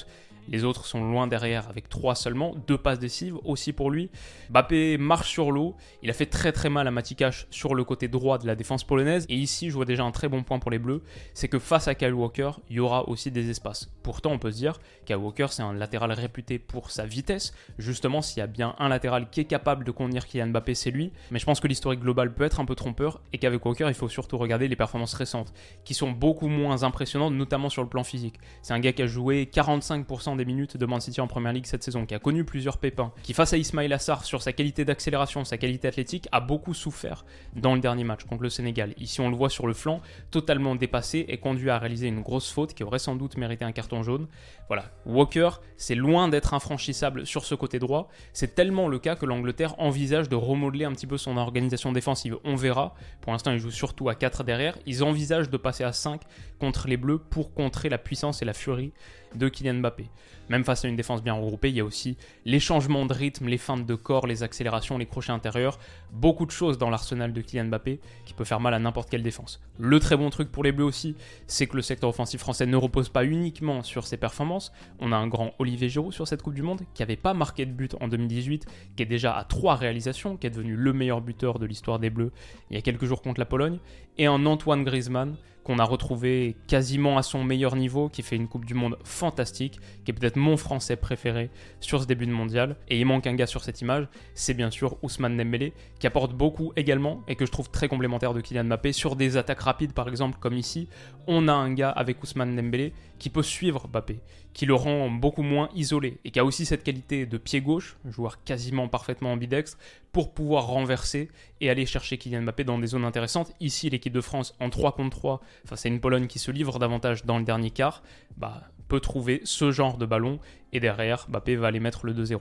les 0.49 0.65
autres 0.65 0.87
sont 0.87 1.05
loin 1.05 1.27
derrière 1.27 1.69
avec 1.69 1.89
3 1.89 2.15
seulement, 2.15 2.55
deux 2.67 2.79
passes 2.79 2.99
décisives 2.99 3.37
aussi 3.45 3.73
pour 3.73 3.91
lui. 3.91 4.11
Mbappé 4.51 4.99
marche 4.99 5.31
sur 5.31 5.53
l'eau, 5.53 5.75
il 6.03 6.11
a 6.11 6.13
fait 6.13 6.27
très 6.27 6.53
très 6.53 6.69
mal 6.69 6.87
à 6.87 6.91
Matikash 6.91 7.47
sur 7.51 7.75
le 7.75 7.85
côté 7.85 8.09
droit 8.09 8.39
de 8.39 8.47
la 8.47 8.55
défense 8.55 8.85
polonaise 8.85 9.27
et 9.29 9.35
ici 9.35 9.71
je 9.71 9.75
vois 9.75 9.85
déjà 9.85 10.05
un 10.05 10.11
très 10.11 10.29
bon 10.29 10.43
point 10.43 10.59
pour 10.59 10.71
les 10.71 10.79
Bleus, 10.79 11.03
c'est 11.35 11.49
que 11.49 11.59
face 11.59 11.89
à 11.89 11.95
Kyle 11.95 12.15
Walker, 12.15 12.53
il 12.71 12.77
y 12.77 12.81
aura 12.81 13.09
aussi 13.09 13.31
des 13.31 13.51
espaces. 13.51 13.91
Pourtant 14.03 14.33
on 14.33 14.39
peut 14.39 14.51
se 14.51 14.57
dire 14.57 14.79
Kyle 15.05 15.17
Walker 15.17 15.47
c'est 15.51 15.63
un 15.63 15.73
latéral 15.73 16.13
réputé 16.13 16.59
pour 16.59 16.91
sa 16.91 17.07
vitesse, 17.07 17.55
justement 17.79 18.23
s'il 18.23 18.39
y 18.39 18.43
a 18.43 18.47
bien 18.47 18.75
un 18.79 18.89
latéral 18.89 19.31
qui 19.31 19.41
est 19.41 19.45
capable 19.45 19.85
de 19.85 19.91
contenir 19.91 20.27
Kylian 20.27 20.49
Mbappé 20.49 20.75
c'est 20.75 20.91
lui, 20.91 21.13
mais 21.31 21.39
je 21.39 21.47
pense 21.47 21.61
que 21.61 21.69
l'historique 21.69 22.01
global 22.01 22.33
peut 22.33 22.45
être 22.45 22.61
un 22.61 22.65
peu 22.65 22.75
trompeur 22.75 23.21
et 23.33 23.39
qu'avec 23.39 23.65
Walker 23.65 23.87
il 23.89 23.95
faut 23.95 24.09
surtout 24.09 24.39
regarder 24.39 24.69
les 24.69 24.77
performances 24.77 25.15
récentes 25.15 25.53
qui 25.85 25.95
sont 25.95 26.11
beaucoup 26.11 26.49
moins 26.49 26.83
impressionnantes 26.83 27.35
notamment 27.35 27.69
sur 27.69 27.83
le 27.83 27.89
plan 27.89 28.05
physique. 28.05 28.39
C'est 28.63 28.75
un 28.75 28.81
gars 28.81 28.93
qui 28.93 29.03
a 29.03 29.07
joué 29.07 29.49
45% 29.53 30.32
des 30.37 30.45
minutes 30.45 30.77
de 30.77 30.87
Man 30.87 31.01
City 31.01 31.21
en 31.21 31.27
première 31.27 31.53
ligue 31.53 31.67
cette 31.67 31.83
saison, 31.83 32.07
qui 32.07 32.15
a 32.15 32.19
connu 32.19 32.45
plusieurs 32.45 32.79
pépins, 32.79 33.13
qui 33.23 33.35
face 33.35 33.53
à 33.53 33.57
Ismail 33.57 33.93
Assar 33.93 34.25
sur 34.25 34.43
sa 34.43 34.53
qualité 34.53 34.85
d'accélération, 34.85 35.45
sa 35.45 35.59
qualité 35.59 35.89
athlétique, 35.89 36.29
a 36.33 36.41
beaucoup 36.41 36.75
souffert 36.75 37.25
dans 37.55 37.75
le 37.75 37.81
dernier 37.81 38.05
match 38.05 38.25
contre 38.25 38.43
le 38.43 38.51
Sénégal. 38.51 38.95
Ici, 38.99 39.21
on 39.21 39.31
le 39.31 39.37
voit 39.37 39.51
sur 39.51 39.67
le 39.67 39.75
flanc, 39.75 40.01
totalement 40.31 40.75
dépassé 40.75 41.25
et 41.29 41.39
conduit 41.39 41.71
à 41.71 41.79
réaliser 41.79 42.09
une 42.09 42.23
grosse 42.23 42.51
faute 42.51 42.75
qui 42.75 42.85
aurait 42.85 42.99
sans 42.99 43.17
doute 43.17 43.37
mérité 43.37 43.65
un 43.65 43.73
carton 43.73 44.03
jaune. 44.03 44.27
Voilà, 44.69 44.91
Walker, 45.05 45.51
c'est 45.77 45.95
loin 45.95 46.29
d'être 46.29 46.55
infranchissable 46.55 47.27
sur 47.27 47.45
ce 47.45 47.55
côté 47.55 47.79
droit. 47.79 48.09
C'est 48.33 48.55
tellement 48.55 48.89
le 48.89 48.99
cas 48.99 49.17
que 49.17 49.27
l'Angleterre 49.27 49.75
envisage 49.79 50.29
de 50.29 50.37
remodeler 50.37 50.85
un 50.85 50.93
petit 50.93 51.07
peu 51.07 51.19
son 51.19 51.37
organisation 51.37 51.93
défensive. 51.93 52.39
On 52.45 52.57
verra. 52.57 52.95
Pour 53.21 53.33
l'instant, 53.33 53.53
ils 53.53 53.59
jouent 53.59 53.71
surtout 53.71 54.09
à 54.09 54.15
4 54.15 54.45
derrière. 54.45 54.79
Ils 54.87 55.05
envisagent 55.05 55.51
de 55.51 55.57
passer 55.57 55.85
à 55.85 55.93
5 55.93 56.23
contre 56.59 56.89
les 56.89 56.97
Bleus 56.97 57.19
pour 57.19 57.53
contrer 57.55 57.89
la 57.89 57.99
puissance 57.99 58.43
et 58.43 58.45
la 58.45 58.55
furie 58.55 58.93
de 59.35 59.49
Kylian 59.49 59.75
Mbappé. 59.75 60.09
Même 60.49 60.65
face 60.65 60.85
à 60.85 60.89
une 60.89 60.97
défense 60.97 61.23
bien 61.23 61.35
regroupée, 61.35 61.71
il 61.71 61.77
y 61.77 61.81
a 61.81 61.85
aussi 61.85 62.17
les 62.45 62.61
changements 62.61 63.07
de 63.07 63.15
rythme, 63.15 63.47
les 63.47 63.59
feintes 63.59 63.87
de 63.87 63.95
corps, 63.95 64.27
les 64.27 64.43
accélérations, 64.43 64.99
les 64.99 65.07
crochets 65.07 65.33
intérieurs, 65.33 65.79
beaucoup 66.13 66.47
de 66.47 66.51
choses 66.51 66.79
dans 66.79 66.91
l'arsenal 66.91 67.33
de 67.33 67.41
Kylian 67.41 67.67
Mbappé 67.67 68.01
qui 68.25 68.35
peut 68.35 68.45
faire 68.45 68.61
mal 68.61 68.75
à 68.75 68.79
n'importe 68.79 69.09
quelle 69.09 69.23
défense. 69.23 69.61
Le 69.79 69.99
très 70.01 70.17
bon 70.17 70.31
truc 70.31 70.51
pour 70.51 70.65
les 70.65 70.73
Bleus 70.73 70.85
aussi, 70.85 71.17
c'est 71.47 71.67
que 71.67 71.77
le 71.77 71.83
secteur 71.83 72.11
offensif 72.11 72.41
français 72.41 72.67
ne 72.67 72.77
repose 72.77 73.09
pas 73.09 73.25
uniquement 73.25 73.83
sur 73.83 74.07
ses 74.07 74.17
performances. 74.17 74.73
On 74.99 75.13
a 75.13 75.17
un 75.17 75.27
grand 75.27 75.53
Olivier 75.59 75.89
Giroud 75.89 76.13
sur 76.13 76.29
cette 76.29 76.43
Coupe 76.43 76.55
du 76.55 76.63
Monde 76.63 76.81
qui 76.95 77.03
n'avait 77.03 77.17
pas 77.17 77.35
marqué 77.35 77.65
de 77.65 77.73
but 77.73 77.97
en 78.01 78.09
2018, 78.09 78.67
qui 78.97 79.03
est 79.03 79.07
déjà 79.07 79.37
à 79.37 79.45
trois 79.45 79.77
réalisations, 79.77 80.37
qui 80.37 80.47
est 80.47 80.51
devenu 80.51 80.77
le 80.77 80.93
meilleur 80.93 81.21
buteur 81.21 81.59
de 81.59 81.67
l'histoire 81.67 81.99
des 81.99 82.11
Bleus 82.11 82.33
il 82.71 82.77
y 82.77 82.79
a 82.79 82.83
quelques 82.83 83.05
jours 83.05 83.23
contre 83.23 83.41
la 83.41 83.47
Pologne, 83.47 83.79
et 84.19 84.27
un 84.27 84.47
Antoine 84.47 84.85
Griezmann 84.85 85.37
qu'on 85.65 85.79
a 85.79 85.85
retrouvé 85.85 86.57
quasiment 86.67 87.19
à 87.19 87.23
son 87.23 87.45
meilleur 87.45 87.77
niveau, 87.77 88.09
qui 88.09 88.23
fait 88.23 88.37
une 88.37 88.49
Coupe 88.49 88.65
du 88.65 88.75
Monde 88.75 88.99
fantastique, 89.05 89.79
qui 90.05 90.11
est 90.11 90.15
peut-être 90.15 90.37
mon 90.37 90.57
français 90.57 90.97
préféré 90.97 91.51
sur 91.81 92.01
ce 92.01 92.07
début 92.07 92.27
de 92.27 92.33
mondial. 92.33 92.77
Et 92.89 92.99
il 92.99 93.07
manque 93.07 93.27
un 93.27 93.35
gars 93.35 93.47
sur 93.47 93.63
cette 93.63 93.81
image, 93.81 94.09
c'est 94.35 94.55
bien 94.55 94.71
sûr 94.71 94.97
Ousmane 95.03 95.37
Dembélé, 95.37 95.73
qui 95.99 96.07
apporte 96.07 96.33
beaucoup 96.33 96.73
également 96.77 97.23
et 97.29 97.37
que 97.37 97.47
je 97.47 97.53
trouve 97.53 97.71
très 97.71 97.89
complémentaire 97.89 98.35
de 98.35 98.41
Kylian 98.41 98.65
Mbappé. 98.65 98.93
Sur 98.93 99.17
des 99.17 99.37
attaques 99.37 99.61
rapides 99.61 99.93
par 99.93 100.09
exemple, 100.09 100.39
comme 100.41 100.57
ici, 100.57 100.89
on 101.27 101.49
a 101.49 101.53
un 101.53 101.73
gars 101.73 101.91
avec 101.91 102.23
Ousmane 102.23 102.57
Dembélé 102.57 102.93
qui 103.23 103.31
peut 103.31 103.45
suivre 103.45 103.87
Mbappé, 103.87 104.19
qui 104.53 104.67
le 104.67 104.75
rend 104.75 105.09
beaucoup 105.09 105.45
moins 105.45 105.69
isolé 105.77 106.19
et 106.25 106.33
qui 106.33 106.41
a 106.41 106.45
aussi 106.45 106.67
cette 106.67 106.83
qualité 106.83 107.25
de 107.25 107.39
pied 107.39 107.61
gauche, 107.61 107.97
joueur 108.05 108.43
quasiment 108.43 108.89
parfaitement 108.89 109.31
ambidextre, 109.31 109.79
pour 110.11 110.35
pouvoir 110.35 110.67
renverser 110.67 111.29
et 111.61 111.71
aller 111.71 111.87
chercher 111.87 112.19
Kylian 112.19 112.43
Mbappé 112.43 112.65
dans 112.65 112.81
des 112.81 112.89
zones 112.89 113.05
intéressantes. 113.05 113.53
Ici, 113.61 113.89
l'équipe 113.91 114.13
de 114.13 114.21
France 114.21 114.57
en 114.59 114.71
3 114.71 114.97
contre 114.97 115.17
3 115.17 115.41
face 115.65 115.87
à 115.87 115.89
une 115.89 116.01
Pologne 116.01 116.27
qui 116.27 116.41
se 116.41 116.51
livre 116.51 116.81
davantage 116.81 117.25
dans 117.25 117.39
le 117.39 117.45
dernier 117.45 117.71
quart, 117.71 118.03
bah, 118.37 118.65
trouver 119.01 119.41
ce 119.45 119.71
genre 119.71 119.99
de 119.99 120.07
ballon 120.07 120.39
et 120.73 120.81
derrière, 120.81 121.27
Mbappé 121.29 121.57
va 121.57 121.67
aller 121.67 121.81
mettre 121.81 122.07
le 122.07 122.15
2-0. 122.15 122.41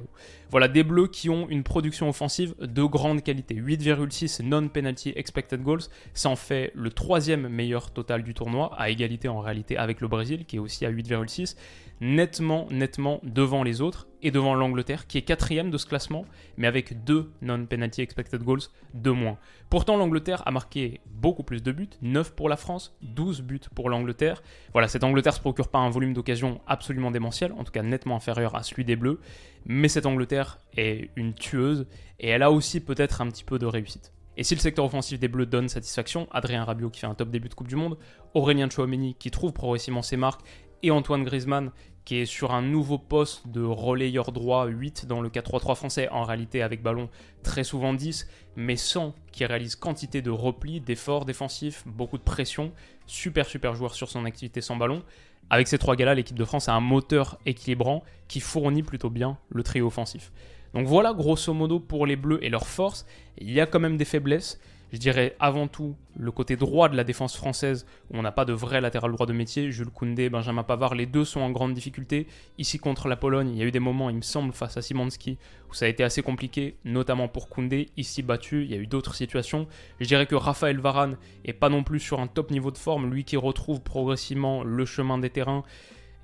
Voilà 0.49 0.67
des 0.67 0.83
Bleus 0.83 1.07
qui 1.07 1.29
ont 1.29 1.49
une 1.49 1.63
production 1.63 2.07
offensive 2.07 2.55
de 2.59 2.83
grande 2.83 3.23
qualité. 3.23 3.55
8,6 3.55 4.43
non-penalty 4.43 5.13
expected 5.15 5.61
goals, 5.61 5.81
ça 6.13 6.29
en 6.29 6.35
fait 6.35 6.71
le 6.73 6.91
troisième 6.91 7.49
meilleur 7.49 7.91
total 7.91 8.23
du 8.23 8.33
tournoi, 8.33 8.73
à 8.77 8.89
égalité 8.89 9.27
en 9.27 9.39
réalité 9.39 9.77
avec 9.77 9.99
le 10.01 10.07
Brésil 10.07 10.45
qui 10.45 10.55
est 10.55 10.59
aussi 10.59 10.85
à 10.85 10.91
8,6 10.91 11.55
nettement, 11.99 12.67
nettement 12.71 13.19
devant 13.23 13.63
les 13.63 13.81
autres 13.81 14.07
et 14.21 14.31
devant 14.31 14.55
l'Angleterre 14.55 15.07
qui 15.07 15.17
est 15.17 15.21
quatrième 15.21 15.71
de 15.71 15.77
ce 15.77 15.85
classement, 15.85 16.25
mais 16.57 16.67
avec 16.67 17.03
deux 17.03 17.31
non-penalty 17.41 18.01
expected 18.01 18.43
goals 18.43 18.61
de 18.93 19.11
moins. 19.11 19.37
Pourtant, 19.69 19.97
l'Angleterre 19.97 20.43
a 20.45 20.51
marqué 20.51 21.01
beaucoup 21.07 21.43
plus 21.43 21.63
de 21.63 21.71
buts, 21.71 21.89
9 22.01 22.35
pour 22.35 22.49
la 22.49 22.57
France, 22.57 22.95
12 23.01 23.41
buts 23.41 23.61
pour 23.73 23.89
l'Angleterre. 23.89 24.43
Voilà, 24.73 24.87
cette 24.87 25.03
Angleterre 25.03 25.33
se 25.33 25.39
procure 25.39 25.69
pas 25.69 25.79
un 25.79 25.89
volume 25.89 26.13
d'occasion 26.13 26.61
absolument 26.67 27.11
démentiel, 27.11 27.53
en 27.53 27.63
tout 27.63 27.71
cas 27.71 27.83
nettement 27.83 28.15
inférieur 28.15 28.55
à 28.55 28.63
celui 28.63 28.85
des 28.85 28.95
Bleus, 28.95 29.19
mais 29.65 29.87
cette 29.87 30.05
Angleterre 30.05 30.59
est 30.77 31.09
une 31.15 31.33
tueuse 31.33 31.87
et 32.19 32.29
elle 32.29 32.43
a 32.43 32.51
aussi 32.51 32.79
peut-être 32.79 33.21
un 33.21 33.27
petit 33.27 33.43
peu 33.43 33.59
de 33.59 33.65
réussite. 33.65 34.13
Et 34.37 34.43
si 34.43 34.55
le 34.55 34.61
secteur 34.61 34.85
offensif 34.85 35.19
des 35.19 35.27
Bleus 35.27 35.45
donne 35.45 35.67
satisfaction, 35.67 36.27
Adrien 36.31 36.63
Rabiot 36.63 36.89
qui 36.89 37.01
fait 37.01 37.07
un 37.07 37.15
top 37.15 37.29
début 37.29 37.49
de 37.49 37.53
Coupe 37.53 37.67
du 37.67 37.75
Monde, 37.75 37.97
Aurélien 38.33 38.69
Chouameni 38.69 39.15
qui 39.15 39.29
trouve 39.29 39.51
progressivement 39.51 40.01
ses 40.01 40.17
marques 40.17 40.41
et 40.83 40.91
Antoine 40.91 41.23
Griezmann 41.23 41.71
qui 42.05 42.17
est 42.17 42.25
sur 42.25 42.51
un 42.51 42.61
nouveau 42.61 42.97
poste 42.97 43.47
de 43.47 43.61
relayeur 43.61 44.31
droit 44.31 44.65
8 44.67 45.05
dans 45.05 45.21
le 45.21 45.29
4-3-3 45.29 45.75
français, 45.75 46.09
en 46.09 46.23
réalité 46.23 46.61
avec 46.61 46.81
ballon 46.81 47.09
très 47.43 47.63
souvent 47.63 47.93
10, 47.93 48.27
mais 48.55 48.75
sans 48.75 49.13
qui 49.31 49.45
réalise 49.45 49.75
quantité 49.75 50.21
de 50.21 50.31
replis, 50.31 50.81
d'efforts 50.81 51.25
défensifs, 51.25 51.83
beaucoup 51.85 52.17
de 52.17 52.23
pression. 52.23 52.71
Super 53.05 53.45
super 53.45 53.75
joueur 53.75 53.93
sur 53.93 54.09
son 54.09 54.25
activité 54.25 54.61
sans 54.61 54.75
ballon. 54.75 55.03
Avec 55.49 55.67
ces 55.67 55.77
trois 55.77 55.95
gars-là, 55.95 56.15
l'équipe 56.15 56.37
de 56.37 56.45
France 56.45 56.69
a 56.69 56.73
un 56.73 56.79
moteur 56.79 57.37
équilibrant 57.45 58.03
qui 58.27 58.39
fournit 58.39 58.83
plutôt 58.83 59.09
bien 59.09 59.37
le 59.49 59.63
trio 59.63 59.87
offensif. 59.87 60.31
Donc 60.73 60.87
voilà 60.87 61.13
grosso 61.13 61.53
modo 61.53 61.79
pour 61.79 62.05
les 62.05 62.15
Bleus 62.15 62.39
et 62.41 62.49
leurs 62.49 62.67
forces. 62.67 63.05
Il 63.37 63.51
y 63.51 63.59
a 63.59 63.65
quand 63.65 63.79
même 63.79 63.97
des 63.97 64.05
faiblesses 64.05 64.59
je 64.91 64.97
dirais 64.97 65.35
avant 65.39 65.67
tout 65.67 65.95
le 66.17 66.31
côté 66.31 66.55
droit 66.55 66.89
de 66.89 66.97
la 66.97 67.03
défense 67.03 67.35
française, 67.35 67.85
où 68.09 68.17
on 68.17 68.21
n'a 68.21 68.31
pas 68.31 68.45
de 68.45 68.53
vrai 68.53 68.81
latéral 68.81 69.11
droit 69.11 69.25
de 69.25 69.33
métier. 69.33 69.71
Jules 69.71 69.89
Koundé, 69.89 70.29
Benjamin 70.29 70.63
Pavard, 70.63 70.95
les 70.95 71.05
deux 71.05 71.23
sont 71.23 71.39
en 71.39 71.49
grande 71.49 71.73
difficulté. 71.73 72.27
Ici 72.57 72.77
contre 72.77 73.07
la 73.07 73.15
Pologne, 73.15 73.49
il 73.49 73.57
y 73.57 73.61
a 73.61 73.65
eu 73.65 73.71
des 73.71 73.79
moments, 73.79 74.09
il 74.09 74.17
me 74.17 74.21
semble, 74.21 74.51
face 74.51 74.75
à 74.77 74.81
Simonski, 74.81 75.37
où 75.69 75.73
ça 75.73 75.85
a 75.85 75.87
été 75.87 76.03
assez 76.03 76.21
compliqué, 76.21 76.75
notamment 76.83 77.27
pour 77.27 77.47
Koundé. 77.47 77.89
Ici 77.95 78.21
battu, 78.21 78.63
il 78.63 78.71
y 78.71 78.73
a 78.73 78.77
eu 78.77 78.87
d'autres 78.87 79.15
situations. 79.15 79.67
Je 79.99 80.07
dirais 80.07 80.25
que 80.25 80.35
Raphaël 80.35 80.79
Varane 80.79 81.17
est 81.45 81.53
pas 81.53 81.69
non 81.69 81.83
plus 81.83 81.99
sur 81.99 82.19
un 82.19 82.27
top 82.27 82.51
niveau 82.51 82.71
de 82.71 82.77
forme, 82.77 83.11
lui 83.11 83.23
qui 83.23 83.37
retrouve 83.37 83.81
progressivement 83.81 84.63
le 84.63 84.85
chemin 84.85 85.17
des 85.17 85.29
terrains 85.29 85.63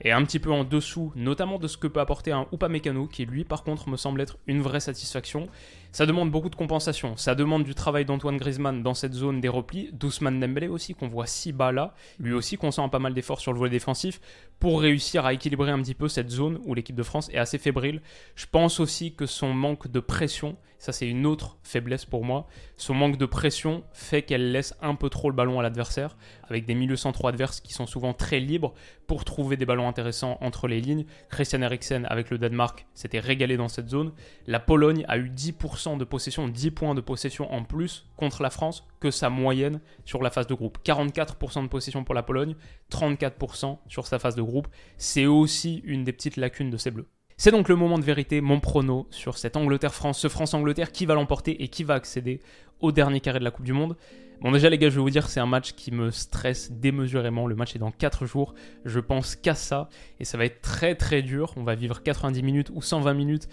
et 0.01 0.12
un 0.12 0.24
petit 0.24 0.39
peu 0.39 0.51
en 0.51 0.63
dessous, 0.63 1.12
notamment 1.16 1.60
de 1.60 1.68
ce 1.68 1.77
que 1.77 1.88
peut 1.88 2.00
apporter 2.00 2.32
un 2.32 2.48
Upamecano, 2.51 3.08
qui 3.08 3.25
lui 3.25 3.44
par 3.44 3.63
contre 3.63 3.89
me 3.89 3.98
semble 3.98 4.22
être 4.22 4.38
une 4.48 4.62
vraie 4.62 4.80
satisfaction. 4.80 5.48
Ça 5.92 6.06
demande 6.06 6.30
beaucoup 6.30 6.50
de 6.50 6.56
compensation, 6.56 7.18
ça 7.18 7.34
demande 7.34 7.63
du 7.63 7.74
travail 7.74 8.06
d'Antoine 8.06 8.38
Griezmann 8.38 8.84
dans 8.84 8.94
cette 8.94 9.13
zone 9.13 9.42
des 9.42 9.48
replis, 9.48 9.89
d'Ousmane 9.94 10.39
Dembélé 10.39 10.68
aussi, 10.68 10.94
qu'on 10.94 11.08
voit 11.08 11.25
si 11.25 11.51
bas 11.51 11.72
là, 11.72 11.96
lui 12.20 12.34
aussi 12.34 12.58
qu'on 12.58 12.72
sent 12.72 12.88
pas 12.92 13.00
mal 13.00 13.13
d'efforts 13.13 13.39
sur 13.39 13.54
le 13.54 13.58
volet 13.58 13.72
défensif, 13.72 14.20
pour 14.60 14.82
réussir 14.82 15.25
à 15.25 15.34
équilibrer 15.34 15.72
un 15.72 15.82
petit 15.82 15.96
peu 15.96 16.08
cette 16.08 16.30
zone 16.30 16.60
où 16.66 16.74
l'équipe 16.74 16.96
de 16.96 17.04
France 17.04 17.30
est 17.30 17.38
assez 17.38 17.58
fébrile. 17.58 18.01
Je 18.36 18.46
pense 18.51 18.80
aussi 18.80 19.16
que 19.16 19.25
son 19.25 19.54
manque 19.54 19.89
de 19.89 20.00
pression, 20.00 20.58
ça 20.77 20.92
c'est 20.92 21.08
une 21.08 21.25
autre 21.25 21.58
faiblesse 21.63 22.06
pour 22.06 22.24
moi, 22.24 22.48
son 22.75 22.94
manque 22.94 23.18
de 23.18 23.25
pression 23.25 23.84
fait 23.94 24.22
qu'elle 24.22 24.51
laisse 24.51 24.75
un 24.82 24.94
peu 24.94 25.10
trop 25.10 25.30
le 25.30 25.36
ballon 25.36 25.60
à 25.60 25.63
l'adversaire, 25.63 26.18
avec 26.50 26.66
des 26.66 26.75
milieux 26.75 26.96
centraux 26.96 27.27
adverses 27.27 27.62
qui 27.62 27.74
sont 27.74 27.86
souvent 27.86 28.13
très 28.13 28.39
libres 28.39 28.74
pour 29.08 29.25
trouver 29.25 29.58
des 29.58 29.66
ballons 29.66 29.88
intéressants 29.88 30.38
entre 30.42 30.68
les 30.68 30.82
lignes. 30.82 31.06
Christian 31.30 31.62
Eriksen 31.62 32.06
avec 32.10 32.30
le 32.30 32.38
Danemark 32.38 32.86
s'était 32.94 33.20
régalé 33.20 33.58
dans 33.58 33.68
cette 33.68 33.89
zone. 33.89 34.12
La 34.46 34.60
Pologne 34.60 35.06
a 35.08 35.18
eu 35.18 35.30
10% 35.30 35.98
de 35.98 36.04
possession, 36.04 36.48
10 36.48 36.72
points 36.72 36.96
de 36.96 37.01
possession 37.01 37.51
en 37.54 37.63
plus 37.63 38.06
contre 38.16 38.42
la 38.42 38.50
France 38.50 38.88
que 39.00 39.12
sa 39.12 39.30
moyenne 39.30 39.80
sur 40.06 40.22
la 40.24 40.30
phase 40.30 40.48
de 40.48 40.54
groupe. 40.54 40.80
44% 40.84 41.63
de 41.63 41.68
possession 41.68 42.04
pour 42.04 42.16
la 42.16 42.24
Pologne, 42.24 42.56
34% 42.92 43.77
sur 43.88 44.08
sa 44.08 44.20
phase 44.20 44.36
de 44.36 44.42
groupe. 44.42 44.68
C'est 44.98 45.25
aussi 45.25 45.82
une 45.86 46.04
des 46.04 46.13
petites 46.13 46.38
lacunes 46.38 46.70
de 46.70 46.77
ces 46.77 46.92
Bleus. 46.92 47.08
C'est 47.39 47.51
donc 47.51 47.70
le 47.70 47.75
moment 47.75 48.00
de 48.00 48.04
vérité, 48.04 48.42
mon 48.42 48.60
prono 48.60 49.06
sur 49.12 49.38
cette 49.38 49.58
Angleterre-France, 49.58 50.18
ce 50.18 50.27
France-Angleterre, 50.27 50.92
qui 50.92 51.06
va 51.06 51.13
l'emporter 51.13 51.62
et 51.63 51.68
qui 51.68 51.84
va 51.84 51.94
accéder 51.94 52.42
au 52.80 52.92
dernier 52.92 53.20
carré 53.20 53.38
de 53.38 53.44
la 53.44 53.51
Coupe 53.51 53.66
du 53.66 53.74
Monde. 53.74 53.96
Bon 54.39 54.51
déjà 54.51 54.70
les 54.70 54.77
gars, 54.77 54.89
je 54.89 54.96
vais 54.96 55.01
vous 55.01 55.10
dire, 55.10 55.29
c'est 55.29 55.39
un 55.39 55.48
match 55.48 55.74
qui 55.74 55.91
me 55.91 56.12
stresse 56.12 56.72
démesurément. 56.72 57.48
Le 57.48 57.56
match 57.56 57.75
est 57.75 57.79
dans 57.79 57.89
4 57.89 58.27
jours. 58.27 58.53
Je 58.86 59.00
pense 59.00 59.36
qu'à 59.36 59.56
ça 59.56 59.89
et 60.20 60.25
ça 60.25 60.38
va 60.38 60.46
être 60.46 60.62
très 60.62 60.94
très 60.94 61.24
dur. 61.24 61.53
On 61.58 61.63
va 61.63 61.74
vivre 61.74 62.03
90 62.03 62.44
minutes 62.44 62.72
ou 62.72 62.84
120 62.84 63.15
minutes 63.15 63.50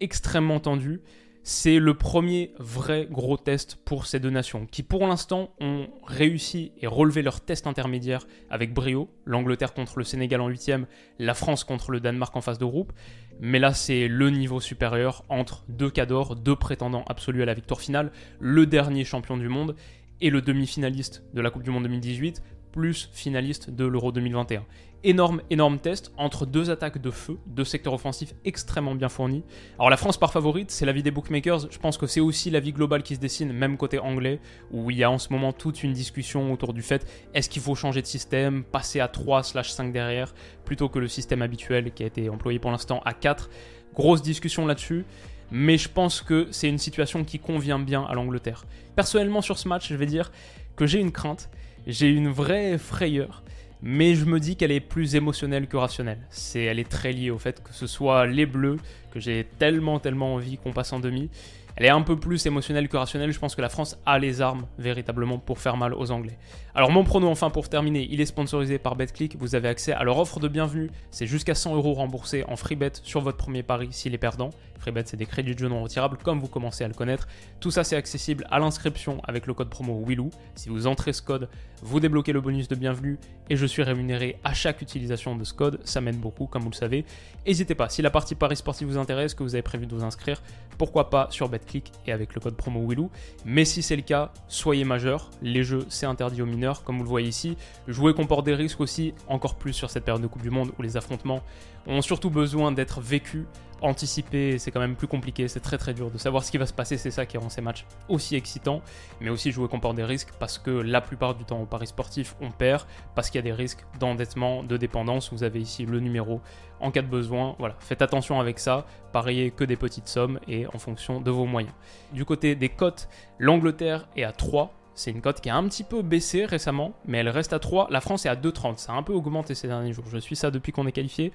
extrêmement 0.00 0.60
tendues. 0.60 1.00
C'est 1.42 1.78
le 1.78 1.94
premier 1.94 2.52
vrai 2.58 3.08
gros 3.10 3.38
test 3.38 3.78
pour 3.84 4.06
ces 4.06 4.18
deux 4.18 4.30
nations, 4.30 4.66
qui 4.66 4.82
pour 4.82 5.06
l'instant 5.06 5.54
ont 5.60 5.86
réussi 6.04 6.72
et 6.80 6.88
relevé 6.88 7.22
leur 7.22 7.40
test 7.40 7.68
intermédiaire 7.68 8.26
avec 8.50 8.74
brio, 8.74 9.08
l'Angleterre 9.24 9.72
contre 9.72 9.98
le 9.98 10.04
Sénégal 10.04 10.40
en 10.40 10.48
huitième, 10.48 10.86
la 11.20 11.34
France 11.34 11.62
contre 11.62 11.92
le 11.92 12.00
Danemark 12.00 12.34
en 12.34 12.40
phase 12.40 12.58
de 12.58 12.64
groupe, 12.64 12.92
mais 13.38 13.60
là 13.60 13.74
c'est 13.74 14.08
le 14.08 14.30
niveau 14.30 14.58
supérieur 14.58 15.24
entre 15.28 15.64
deux 15.68 15.88
cadors, 15.88 16.34
deux 16.34 16.56
prétendants 16.56 17.04
absolus 17.06 17.42
à 17.42 17.46
la 17.46 17.54
victoire 17.54 17.80
finale, 17.80 18.10
le 18.40 18.66
dernier 18.66 19.04
champion 19.04 19.36
du 19.36 19.48
monde 19.48 19.76
et 20.20 20.30
le 20.30 20.42
demi-finaliste 20.42 21.22
de 21.34 21.40
la 21.40 21.50
Coupe 21.50 21.62
du 21.62 21.70
Monde 21.70 21.84
2018, 21.84 22.42
plus 22.72 23.08
finaliste 23.12 23.70
de 23.70 23.84
l'Euro 23.84 24.12
2021 24.12 24.64
énorme, 25.06 25.40
énorme 25.50 25.78
test 25.78 26.12
entre 26.16 26.46
deux 26.46 26.70
attaques 26.70 27.00
de 27.00 27.10
feu, 27.10 27.38
deux 27.46 27.64
secteurs 27.64 27.94
offensifs 27.94 28.34
extrêmement 28.44 28.94
bien 28.94 29.08
fournis. 29.08 29.44
Alors 29.78 29.88
la 29.88 29.96
France 29.96 30.18
par 30.18 30.32
favorite, 30.32 30.70
c'est 30.70 30.84
l'avis 30.84 31.02
des 31.02 31.10
bookmakers. 31.10 31.70
Je 31.70 31.78
pense 31.78 31.96
que 31.96 32.06
c'est 32.06 32.20
aussi 32.20 32.50
l'avis 32.50 32.72
global 32.72 33.02
qui 33.02 33.14
se 33.14 33.20
dessine, 33.20 33.52
même 33.52 33.76
côté 33.76 33.98
anglais, 33.98 34.40
où 34.72 34.90
il 34.90 34.98
y 34.98 35.04
a 35.04 35.10
en 35.10 35.18
ce 35.18 35.32
moment 35.32 35.52
toute 35.52 35.82
une 35.82 35.92
discussion 35.92 36.52
autour 36.52 36.72
du 36.72 36.82
fait 36.82 37.06
est-ce 37.34 37.48
qu'il 37.48 37.62
faut 37.62 37.74
changer 37.74 38.02
de 38.02 38.06
système, 38.06 38.64
passer 38.64 39.00
à 39.00 39.06
3/5 39.06 39.92
derrière, 39.92 40.34
plutôt 40.64 40.88
que 40.88 40.98
le 40.98 41.08
système 41.08 41.42
habituel 41.42 41.92
qui 41.92 42.02
a 42.02 42.06
été 42.06 42.28
employé 42.28 42.58
pour 42.58 42.70
l'instant 42.70 43.00
à 43.04 43.12
4. 43.12 43.48
Grosse 43.94 44.22
discussion 44.22 44.66
là-dessus. 44.66 45.04
Mais 45.50 45.78
je 45.78 45.88
pense 45.88 46.22
que 46.22 46.48
c'est 46.50 46.68
une 46.68 46.78
situation 46.78 47.24
qui 47.24 47.38
convient 47.38 47.78
bien 47.78 48.04
à 48.04 48.14
l'Angleterre. 48.14 48.64
Personnellement, 48.94 49.42
sur 49.42 49.58
ce 49.58 49.68
match, 49.68 49.88
je 49.88 49.94
vais 49.94 50.06
dire 50.06 50.32
que 50.74 50.86
j'ai 50.86 51.00
une 51.00 51.12
crainte, 51.12 51.48
j'ai 51.86 52.08
une 52.08 52.28
vraie 52.28 52.78
frayeur 52.78 53.42
mais 53.82 54.14
je 54.14 54.24
me 54.24 54.40
dis 54.40 54.56
qu'elle 54.56 54.72
est 54.72 54.80
plus 54.80 55.14
émotionnelle 55.14 55.66
que 55.66 55.76
rationnelle. 55.76 56.18
C'est, 56.30 56.62
elle 56.62 56.78
est 56.78 56.88
très 56.88 57.12
liée 57.12 57.30
au 57.30 57.38
fait 57.38 57.62
que 57.62 57.72
ce 57.72 57.86
soit 57.86 58.26
les 58.26 58.46
Bleus, 58.46 58.78
que 59.12 59.20
j'ai 59.20 59.46
tellement, 59.58 59.98
tellement 59.98 60.34
envie 60.34 60.58
qu'on 60.58 60.72
passe 60.72 60.92
en 60.92 61.00
demi, 61.00 61.28
elle 61.76 61.84
est 61.84 61.90
un 61.90 62.00
peu 62.00 62.16
plus 62.16 62.46
émotionnelle 62.46 62.88
que 62.88 62.96
rationnelle. 62.96 63.32
Je 63.32 63.38
pense 63.38 63.54
que 63.54 63.60
la 63.60 63.68
France 63.68 63.98
a 64.06 64.18
les 64.18 64.40
armes 64.40 64.66
véritablement 64.78 65.38
pour 65.38 65.58
faire 65.58 65.76
mal 65.76 65.92
aux 65.92 66.10
Anglais. 66.10 66.38
Alors 66.74 66.90
mon 66.90 67.04
prono 67.04 67.28
enfin 67.28 67.50
pour 67.50 67.68
terminer, 67.68 68.08
il 68.10 68.20
est 68.20 68.26
sponsorisé 68.26 68.78
par 68.78 68.96
BetClick. 68.96 69.36
Vous 69.38 69.54
avez 69.54 69.68
accès 69.68 69.92
à 69.92 70.02
leur 70.02 70.18
offre 70.18 70.40
de 70.40 70.48
bienvenue. 70.48 70.90
C'est 71.10 71.26
jusqu'à 71.26 71.54
100 71.54 71.76
euros 71.76 71.92
remboursés 71.92 72.44
en 72.48 72.56
free 72.56 72.76
bet 72.76 72.92
sur 73.02 73.20
votre 73.20 73.36
premier 73.36 73.62
pari 73.62 73.88
s'il 73.90 74.14
est 74.14 74.18
perdant. 74.18 74.50
Free 74.78 74.90
bet 74.90 75.02
c'est 75.04 75.18
des 75.18 75.26
crédits 75.26 75.54
de 75.54 75.58
jeu 75.58 75.68
non 75.68 75.82
retirables 75.82 76.16
comme 76.16 76.40
vous 76.40 76.48
commencez 76.48 76.82
à 76.82 76.88
le 76.88 76.94
connaître. 76.94 77.28
Tout 77.60 77.70
ça 77.70 77.84
c'est 77.84 77.96
accessible 77.96 78.46
à 78.50 78.58
l'inscription 78.58 79.20
avec 79.24 79.46
le 79.46 79.52
code 79.52 79.68
promo 79.68 80.02
WILOU. 80.06 80.30
Si 80.54 80.70
vous 80.70 80.86
entrez 80.86 81.12
ce 81.12 81.20
code, 81.20 81.48
vous 81.82 82.00
débloquez 82.00 82.32
le 82.32 82.40
bonus 82.40 82.68
de 82.68 82.74
bienvenue 82.74 83.18
et 83.50 83.56
je 83.56 83.66
suis 83.66 83.82
rémunéré 83.82 84.38
à 84.44 84.54
chaque 84.54 84.82
utilisation 84.82 85.36
de 85.36 85.44
ce 85.44 85.54
code. 85.54 85.80
Ça 85.84 86.00
m'aide 86.00 86.18
beaucoup 86.18 86.46
comme 86.46 86.62
vous 86.62 86.70
le 86.70 86.74
savez. 86.74 87.04
N'hésitez 87.46 87.74
pas, 87.74 87.88
si 87.88 88.02
la 88.02 88.10
partie 88.10 88.34
Paris 88.34 88.56
sportif 88.56 88.88
vous 88.88 88.98
intéresse, 88.98 89.34
que 89.34 89.42
vous 89.42 89.54
avez 89.54 89.62
prévu 89.62 89.86
de 89.86 89.94
vous 89.94 90.04
inscrire, 90.04 90.42
pourquoi 90.78 91.10
pas 91.10 91.28
sur 91.30 91.48
BetClick 91.48 91.92
et 92.06 92.12
avec 92.12 92.34
le 92.34 92.40
code 92.40 92.56
promo 92.56 92.80
WILOU. 92.80 93.10
Mais 93.44 93.64
si 93.64 93.82
c'est 93.82 93.96
le 93.96 94.02
cas, 94.02 94.32
soyez 94.48 94.84
majeur. 94.84 95.30
Les 95.42 95.62
jeux, 95.62 95.86
c'est 95.88 96.06
interdit 96.06 96.42
aux 96.42 96.46
mineurs, 96.46 96.82
comme 96.82 96.96
vous 96.96 97.04
le 97.04 97.08
voyez 97.08 97.28
ici. 97.28 97.56
Jouer 97.88 98.14
comporte 98.14 98.44
des 98.44 98.54
risques 98.54 98.80
aussi, 98.80 99.14
encore 99.28 99.56
plus 99.56 99.72
sur 99.72 99.90
cette 99.90 100.04
période 100.04 100.22
de 100.22 100.28
Coupe 100.28 100.42
du 100.42 100.50
Monde 100.50 100.72
où 100.78 100.82
les 100.82 100.96
affrontements 100.96 101.42
ont 101.86 102.02
surtout 102.02 102.30
besoin 102.30 102.72
d'être 102.72 103.00
vécus 103.00 103.44
anticiper, 103.82 104.58
c'est 104.58 104.70
quand 104.70 104.80
même 104.80 104.96
plus 104.96 105.06
compliqué, 105.06 105.48
c'est 105.48 105.60
très 105.60 105.78
très 105.78 105.94
dur 105.94 106.10
de 106.10 106.18
savoir 106.18 106.44
ce 106.44 106.50
qui 106.50 106.58
va 106.58 106.66
se 106.66 106.72
passer, 106.72 106.96
c'est 106.96 107.10
ça 107.10 107.26
qui 107.26 107.36
rend 107.38 107.48
ces 107.48 107.60
matchs 107.60 107.84
aussi 108.08 108.36
excitants, 108.36 108.82
mais 109.20 109.30
aussi 109.30 109.52
jouer 109.52 109.68
comporte 109.68 109.96
des 109.96 110.04
risques 110.04 110.30
parce 110.38 110.58
que 110.58 110.70
la 110.70 111.00
plupart 111.00 111.34
du 111.34 111.44
temps 111.44 111.60
au 111.60 111.66
paris 111.66 111.86
sportif 111.86 112.36
on 112.40 112.50
perd 112.50 112.84
parce 113.14 113.30
qu'il 113.30 113.38
y 113.38 113.40
a 113.40 113.42
des 113.42 113.52
risques 113.52 113.84
d'endettement, 114.00 114.62
de 114.62 114.76
dépendance, 114.76 115.32
vous 115.32 115.44
avez 115.44 115.60
ici 115.60 115.86
le 115.86 116.00
numéro 116.00 116.40
en 116.80 116.90
cas 116.90 117.02
de 117.02 117.06
besoin, 117.06 117.56
voilà, 117.58 117.74
faites 117.80 118.02
attention 118.02 118.38
avec 118.40 118.58
ça, 118.58 118.84
pariez 119.12 119.50
que 119.50 119.64
des 119.64 119.76
petites 119.76 120.08
sommes 120.08 120.38
et 120.46 120.66
en 120.66 120.78
fonction 120.78 121.20
de 121.20 121.30
vos 121.30 121.46
moyens. 121.46 121.74
Du 122.12 122.24
côté 122.24 122.54
des 122.54 122.68
cotes, 122.68 123.08
l'Angleterre 123.38 124.06
est 124.16 124.24
à 124.24 124.32
3, 124.32 124.72
c'est 124.96 125.10
une 125.10 125.20
cote 125.20 125.40
qui 125.42 125.50
a 125.50 125.56
un 125.56 125.64
petit 125.68 125.84
peu 125.84 126.02
baissé 126.02 126.46
récemment, 126.46 126.94
mais 127.06 127.18
elle 127.18 127.28
reste 127.28 127.52
à 127.52 127.58
3. 127.58 127.88
La 127.90 128.00
France 128.00 128.24
est 128.24 128.30
à 128.30 128.34
2,30. 128.34 128.78
Ça 128.78 128.92
a 128.92 128.96
un 128.96 129.02
peu 129.02 129.12
augmenté 129.12 129.54
ces 129.54 129.68
derniers 129.68 129.92
jours. 129.92 130.06
Je 130.10 130.16
suis 130.16 130.36
ça 130.36 130.50
depuis 130.50 130.72
qu'on 130.72 130.86
est 130.86 130.92
qualifié. 130.92 131.32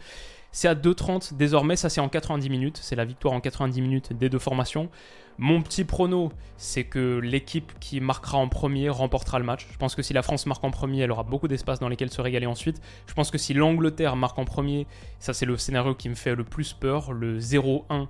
C'est 0.51 0.68
à 0.68 0.75
2,30 0.75 1.36
désormais, 1.36 1.75
ça 1.75 1.88
c'est 1.88 2.01
en 2.01 2.10
90 2.10 2.50
minutes, 2.50 2.80
c'est 2.82 2.96
la 2.96 3.06
victoire 3.06 3.34
en 3.34 3.39
90 3.39 3.80
minutes 3.82 4.13
des 4.13 4.30
deux 4.30 4.39
formations. 4.39 4.89
Mon 5.38 5.62
petit 5.62 5.86
prono, 5.86 6.32
c'est 6.58 6.84
que 6.84 7.20
l'équipe 7.20 7.72
qui 7.80 8.01
marquera 8.01 8.38
en 8.38 8.50
premier 8.50 8.89
remportera 8.89 9.39
le 9.39 9.46
match. 9.46 9.68
Je 9.72 9.77
pense 9.77 9.96
que 9.96 10.01
si 10.01 10.12
la 10.12 10.24
France 10.24 10.48
marque 10.48 10.63
en 10.63 10.72
premier, 10.72 11.01
elle 11.01 11.12
aura 11.12 11.24
beaucoup 11.24 11.48
d'espace 11.48 11.80
dans 11.80 11.88
lesquels 11.88 12.12
se 12.12 12.20
régaler 12.20 12.48
ensuite. 12.48 12.82
Je 13.08 13.13
pense 13.13 13.32
que 13.32 13.38
si 13.38 13.53
l'Angleterre 13.53 14.15
marque 14.15 14.38
en 14.39 14.46
premier, 14.46 14.88
ça 15.20 15.34
c'est 15.34 15.46
le 15.46 15.56
scénario 15.56 15.96
qui 15.96 16.10
me 16.10 16.15
fait 16.15 16.36
le 16.36 16.44
plus 16.44 16.74
peur, 16.74 17.13
le 17.13 17.39
0-1 17.39 18.08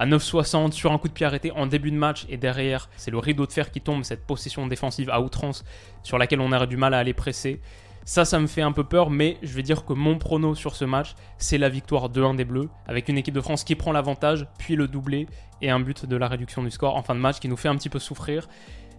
à 0.00 0.06
9,60 0.06 0.72
sur 0.72 0.92
un 0.92 0.98
coup 0.98 1.08
de 1.08 1.12
pied 1.12 1.26
arrêté 1.26 1.52
en 1.52 1.66
début 1.66 1.90
de 1.90 1.96
match 1.96 2.24
et 2.30 2.38
derrière 2.38 2.88
c'est 2.96 3.10
le 3.10 3.18
rideau 3.18 3.46
de 3.46 3.52
fer 3.52 3.70
qui 3.70 3.82
tombe, 3.82 4.02
cette 4.02 4.26
possession 4.26 4.66
défensive 4.66 5.10
à 5.10 5.20
outrance 5.20 5.62
sur 6.02 6.16
laquelle 6.16 6.40
on 6.40 6.52
aurait 6.52 6.66
du 6.66 6.78
mal 6.78 6.94
à 6.94 6.98
aller 6.98 7.12
presser. 7.12 7.60
Ça, 8.06 8.24
ça 8.24 8.40
me 8.40 8.46
fait 8.46 8.62
un 8.62 8.72
peu 8.72 8.82
peur, 8.82 9.10
mais 9.10 9.36
je 9.42 9.52
vais 9.52 9.62
dire 9.62 9.84
que 9.84 9.92
mon 9.92 10.16
prono 10.16 10.54
sur 10.54 10.74
ce 10.74 10.86
match, 10.86 11.14
c'est 11.36 11.58
la 11.58 11.68
victoire 11.68 12.08
2-1 12.08 12.34
des 12.34 12.46
Bleus, 12.46 12.70
avec 12.86 13.10
une 13.10 13.18
équipe 13.18 13.34
de 13.34 13.42
France 13.42 13.62
qui 13.62 13.74
prend 13.74 13.92
l'avantage, 13.92 14.46
puis 14.58 14.74
le 14.74 14.88
doublé 14.88 15.26
et 15.60 15.68
un 15.68 15.80
but 15.80 16.06
de 16.06 16.16
la 16.16 16.28
réduction 16.28 16.62
du 16.62 16.70
score 16.70 16.96
en 16.96 17.02
fin 17.02 17.14
de 17.14 17.20
match 17.20 17.38
qui 17.38 17.48
nous 17.48 17.58
fait 17.58 17.68
un 17.68 17.76
petit 17.76 17.90
peu 17.90 17.98
souffrir. 17.98 18.48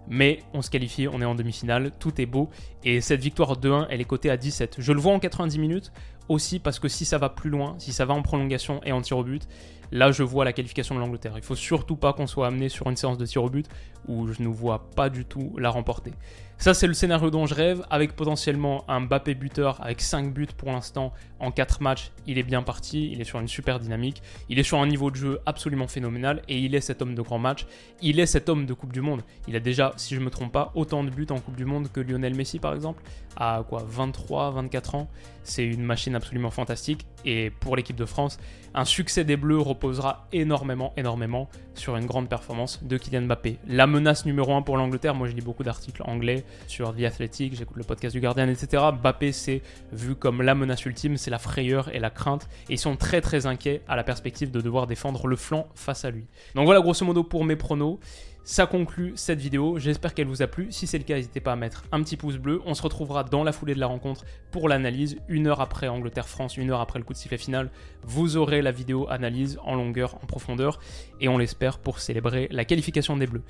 Mais 0.08 0.44
on 0.54 0.62
se 0.62 0.70
qualifie, 0.70 1.08
on 1.08 1.20
est 1.20 1.26
en 1.26 1.34
demi-finale, 1.36 1.92
tout 2.00 2.22
est 2.22 2.26
beau. 2.28 2.52
Et 2.84 3.02
cette 3.02 3.22
victoire 3.22 3.60
2-1, 3.60 3.88
elle 3.90 4.02
est 4.02 4.06
cotée 4.06 4.30
à 4.30 4.38
17. 4.38 4.76
Je 4.78 4.94
le 4.94 5.00
vois 5.00 5.14
en 5.14 5.20
90 5.20 5.58
minutes 5.58 5.92
aussi 6.30 6.60
parce 6.60 6.80
que 6.80 6.88
si 6.88 7.06
ça 7.06 7.18
va 7.18 7.30
plus 7.30 7.50
loin, 7.50 7.76
si 7.80 7.92
ça 7.94 8.06
va 8.06 8.14
en 8.14 8.22
prolongation 8.22 8.82
et 8.84 8.92
en 8.92 9.02
tir 9.02 9.18
au 9.18 9.24
but, 9.24 9.48
là 9.92 10.12
je 10.12 10.24
vois 10.24 10.46
la 10.46 10.54
qualification 10.54 10.96
de 10.96 11.00
l'Angleterre. 11.00 11.34
Il 11.36 11.44
faut 11.44 11.56
surtout 11.56 11.96
pas 11.96 12.14
qu'on 12.14 12.28
soit 12.28 12.48
amené 12.48 12.70
sur 12.70 12.90
une 12.90 12.96
séance 12.96 13.18
de 13.18 13.26
tir 13.26 13.44
au 13.44 13.50
but 13.50 13.68
où 14.08 14.28
je 14.28 14.42
ne 14.42 14.48
vois 14.48 14.90
pas 14.96 15.10
du 15.10 15.26
tout 15.26 15.56
la 15.58 15.70
remporter. 15.70 16.14
Ça, 16.62 16.76
c'est 16.76 16.86
le 16.86 16.94
scénario 16.94 17.32
dont 17.32 17.48
je 17.48 17.56
rêve, 17.56 17.84
avec 17.90 18.16
potentiellement 18.16 18.86
un 18.88 19.00
Mbappé 19.00 19.34
buteur 19.34 19.84
avec 19.84 20.00
5 20.00 20.32
buts 20.32 20.46
pour 20.56 20.72
l'instant 20.72 21.12
en 21.40 21.50
4 21.50 21.82
matchs. 21.82 22.12
Il 22.28 22.38
est 22.38 22.44
bien 22.44 22.62
parti, 22.62 23.10
il 23.12 23.20
est 23.20 23.24
sur 23.24 23.40
une 23.40 23.48
super 23.48 23.80
dynamique, 23.80 24.22
il 24.48 24.60
est 24.60 24.64
sur 24.64 24.80
un 24.80 24.86
niveau 24.86 25.10
de 25.10 25.16
jeu 25.16 25.40
absolument 25.48 25.88
phénoménal 25.88 26.44
et 26.48 26.60
il 26.60 26.76
est 26.76 26.82
cet 26.82 27.02
homme 27.02 27.16
de 27.16 27.22
grand 27.24 27.40
match. 27.40 27.66
Il 28.04 28.20
est 28.20 28.28
cet 28.28 28.48
homme 28.48 28.68
de 28.68 28.76
Coupe 28.76 28.94
du 28.94 29.02
Monde. 29.02 29.24
Il 29.48 29.56
a 29.56 29.60
déjà, 29.60 29.94
si 29.98 30.14
je 30.14 30.20
ne 30.20 30.26
me 30.26 30.30
trompe 30.30 30.52
pas, 30.52 30.72
autant 30.76 31.04
de 31.04 31.10
buts 31.10 31.26
en 31.32 31.40
Coupe 31.40 31.56
du 31.56 31.66
Monde 31.66 31.92
que 31.92 32.00
Lionel 32.00 32.36
Messi 32.36 32.60
par 32.60 32.76
exemple, 32.76 33.02
à 33.36 33.64
quoi 33.68 33.84
23, 33.88 34.52
24 34.52 34.94
ans. 34.94 35.10
C'est 35.44 35.66
une 35.66 35.82
machine 35.82 36.14
absolument 36.14 36.52
fantastique 36.52 37.08
et 37.26 37.50
pour 37.50 37.76
l'équipe 37.76 37.96
de 37.96 38.06
France, 38.06 38.38
un 38.76 38.86
succès 38.86 39.24
des 39.24 39.36
Bleus 39.36 39.60
reposera 39.60 40.28
énormément, 40.32 40.94
énormément 40.96 41.50
sur 41.74 41.98
une 41.98 42.06
grande 42.06 42.30
performance 42.30 42.84
de 42.84 42.98
Kylian 42.98 43.24
Mbappé. 43.24 43.58
La 43.68 43.88
menace 43.88 44.28
numéro 44.28 44.54
1 44.54 44.62
pour 44.62 44.78
l'Angleterre, 44.78 45.16
moi 45.16 45.28
je 45.28 45.34
lis 45.34 45.42
beaucoup 45.42 45.64
d'articles 45.64 46.04
anglais 46.06 46.46
sur 46.68 46.96
The 46.96 47.04
Athletic, 47.04 47.56
j'écoute 47.56 47.78
le 47.78 47.84
podcast 47.84 48.14
du 48.14 48.22
Guardian, 48.22 48.48
etc. 48.48 48.84
Mbappé 49.02 49.32
c'est 49.32 49.62
vu 49.92 50.16
comme 50.16 50.42
la 50.42 50.56
menace 50.56 50.86
ultime, 50.86 51.18
c'est 51.18 51.32
la 51.32 51.40
frayeur 51.40 51.94
et 51.94 52.00
la 52.00 52.10
crainte 52.10 52.48
et 52.70 52.74
ils 52.74 52.80
sont 52.80 52.96
très 52.96 53.22
très 53.22 53.46
inquiets 53.46 53.82
à 53.88 53.96
la 53.96 54.04
perspective 54.04 54.52
de 54.52 54.62
devoir 54.62 54.88
défendre 54.88 55.28
le 55.28 55.36
flanc 55.36 55.68
face 55.76 56.06
à 56.06 56.12
lui. 56.12 56.26
Donc 56.56 56.66
voilà 56.66 56.82
grosso 56.82 57.06
modo 57.06 57.24
pour 57.24 57.46
mes 57.46 57.56
pronos. 57.56 58.00
Ça 58.44 58.66
conclut 58.66 59.14
cette 59.16 59.40
vidéo, 59.40 59.78
j'espère 59.78 60.16
qu'elle 60.16 60.26
vous 60.26 60.42
a 60.42 60.48
plu. 60.48 60.72
Si 60.72 60.88
c'est 60.88 60.98
le 60.98 61.04
cas, 61.04 61.16
n'hésitez 61.16 61.40
pas 61.40 61.52
à 61.52 61.56
mettre 61.56 61.84
un 61.92 62.02
petit 62.02 62.18
pouce 62.18 62.38
bleu. 62.38 62.60
On 62.66 62.74
se 62.74 62.82
retrouvera 62.82 63.24
dans 63.24 63.44
la 63.44 63.52
foulée 63.52 63.76
de 63.76 63.80
la 63.80 63.86
rencontre 63.86 64.26
pour 64.50 64.68
l'analyse. 64.68 65.18
Une 65.28 65.46
heure 65.46 65.62
après 65.62 65.88
Angleterre-France, 65.88 66.58
une 66.58 66.72
heure 66.72 66.82
après 66.82 66.98
le 66.98 67.06
coup 67.06 67.14
de 67.14 67.18
sifflet 67.20 67.38
final, 67.38 67.70
vous 68.02 68.38
aurez 68.38 68.64
la 68.64 68.72
vidéo 68.72 69.08
analyse 69.10 69.60
en 69.64 69.76
longueur, 69.76 70.16
en 70.16 70.26
profondeur, 70.26 70.80
et 71.20 71.30
on 71.30 71.38
l'espère 71.38 71.78
pour 71.78 72.00
célébrer 72.00 72.48
la 72.52 72.66
qualification 72.66 73.16
des 73.16 73.28
Bleus. 73.28 73.44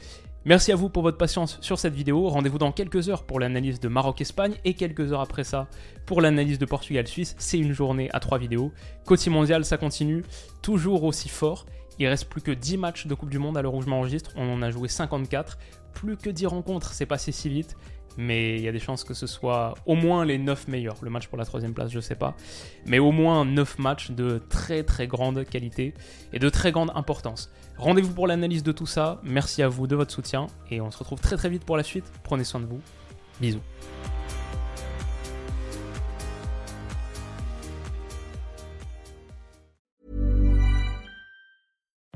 Merci 0.44 0.74
à 0.74 0.76
vous 0.76 0.90
pour 0.90 1.04
votre 1.04 1.18
patience 1.18 1.58
sur 1.62 1.80
cette 1.80 1.94
vidéo. 1.94 2.28
Rendez-vous 2.28 2.58
dans 2.58 2.74
quelques 2.74 3.08
heures 3.08 3.24
pour 3.24 3.40
l'analyse 3.40 3.80
de 3.80 3.88
Maroc-Espagne 3.88 4.56
et 4.66 4.74
quelques 4.74 5.14
heures 5.14 5.22
après 5.22 5.46
ça 5.46 5.68
pour 6.06 6.20
l'analyse 6.20 6.60
de 6.60 6.66
Portugal-Suisse. 6.66 7.36
C'est 7.38 7.60
une 7.60 7.74
journée 7.74 8.10
à 8.12 8.20
trois 8.20 8.40
vidéos. 8.40 8.74
Côté 9.06 9.30
mondial, 9.30 9.64
ça 9.64 9.78
continue, 9.78 10.24
toujours 10.62 11.06
aussi 11.06 11.30
fort. 11.30 11.66
Il 12.00 12.08
reste 12.08 12.26
plus 12.26 12.42
que 12.42 12.52
10 12.52 12.78
matchs 12.78 13.08
de 13.08 13.14
Coupe 13.14 13.30
du 13.30 13.40
Monde 13.40 13.58
à 13.58 13.62
l'heure 13.62 13.74
où 13.74 13.82
je 13.82 13.88
m'enregistre. 13.88 14.32
On 14.36 14.54
en 14.54 14.62
a 14.62 14.72
joué 14.72 14.88
54. 14.88 15.58
Plus 15.94 16.18
que 16.18 16.30
10 16.30 16.48
rencontres, 16.48 16.94
c'est 16.94 17.06
passé 17.06 17.32
si 17.32 17.50
vite. 17.50 17.76
Mais 18.18 18.56
il 18.56 18.62
y 18.62 18.68
a 18.68 18.72
des 18.72 18.80
chances 18.80 19.04
que 19.04 19.14
ce 19.14 19.28
soit 19.28 19.74
au 19.86 19.96
moins 19.96 20.26
les 20.26 20.38
9 20.38 20.68
meilleurs. 20.68 20.98
Le 21.02 21.10
match 21.10 21.28
pour 21.28 21.38
la 21.38 21.46
troisième 21.46 21.74
place, 21.74 21.92
je 21.92 22.00
sais 22.00 22.16
pas. 22.16 22.36
Mais 22.86 23.00
au 23.00 23.12
moins 23.12 23.46
9 23.46 23.80
matchs 23.80 24.12
de 24.12 24.42
très 24.50 24.84
très 24.84 25.08
grande 25.08 25.46
qualité 25.46 25.94
et 26.34 26.40
de 26.40 26.50
très 26.50 26.72
grande 26.72 26.92
importance. 26.96 27.52
Rendez-vous 27.78 28.14
pour 28.14 28.28
l'analyse 28.28 28.64
de 28.64 28.72
tout 28.72 28.86
ça. 28.86 29.22
Merci 29.24 29.64
à 29.64 29.70
vous 29.70 29.88
de 29.88 29.96
votre 29.96 30.12
soutien. 30.12 30.48
Et 30.70 30.82
on 30.82 30.92
se 30.92 30.98
retrouve 30.98 31.20
très 31.20 31.38
très 31.38 31.50
vite 31.50 31.64
pour 31.64 31.78
la 31.78 31.84
suite. 31.84 32.06
Prenez 32.24 32.44
soin 32.44 32.60
de 32.60 32.66
vous. 32.66 32.82
Bisous. 33.40 33.62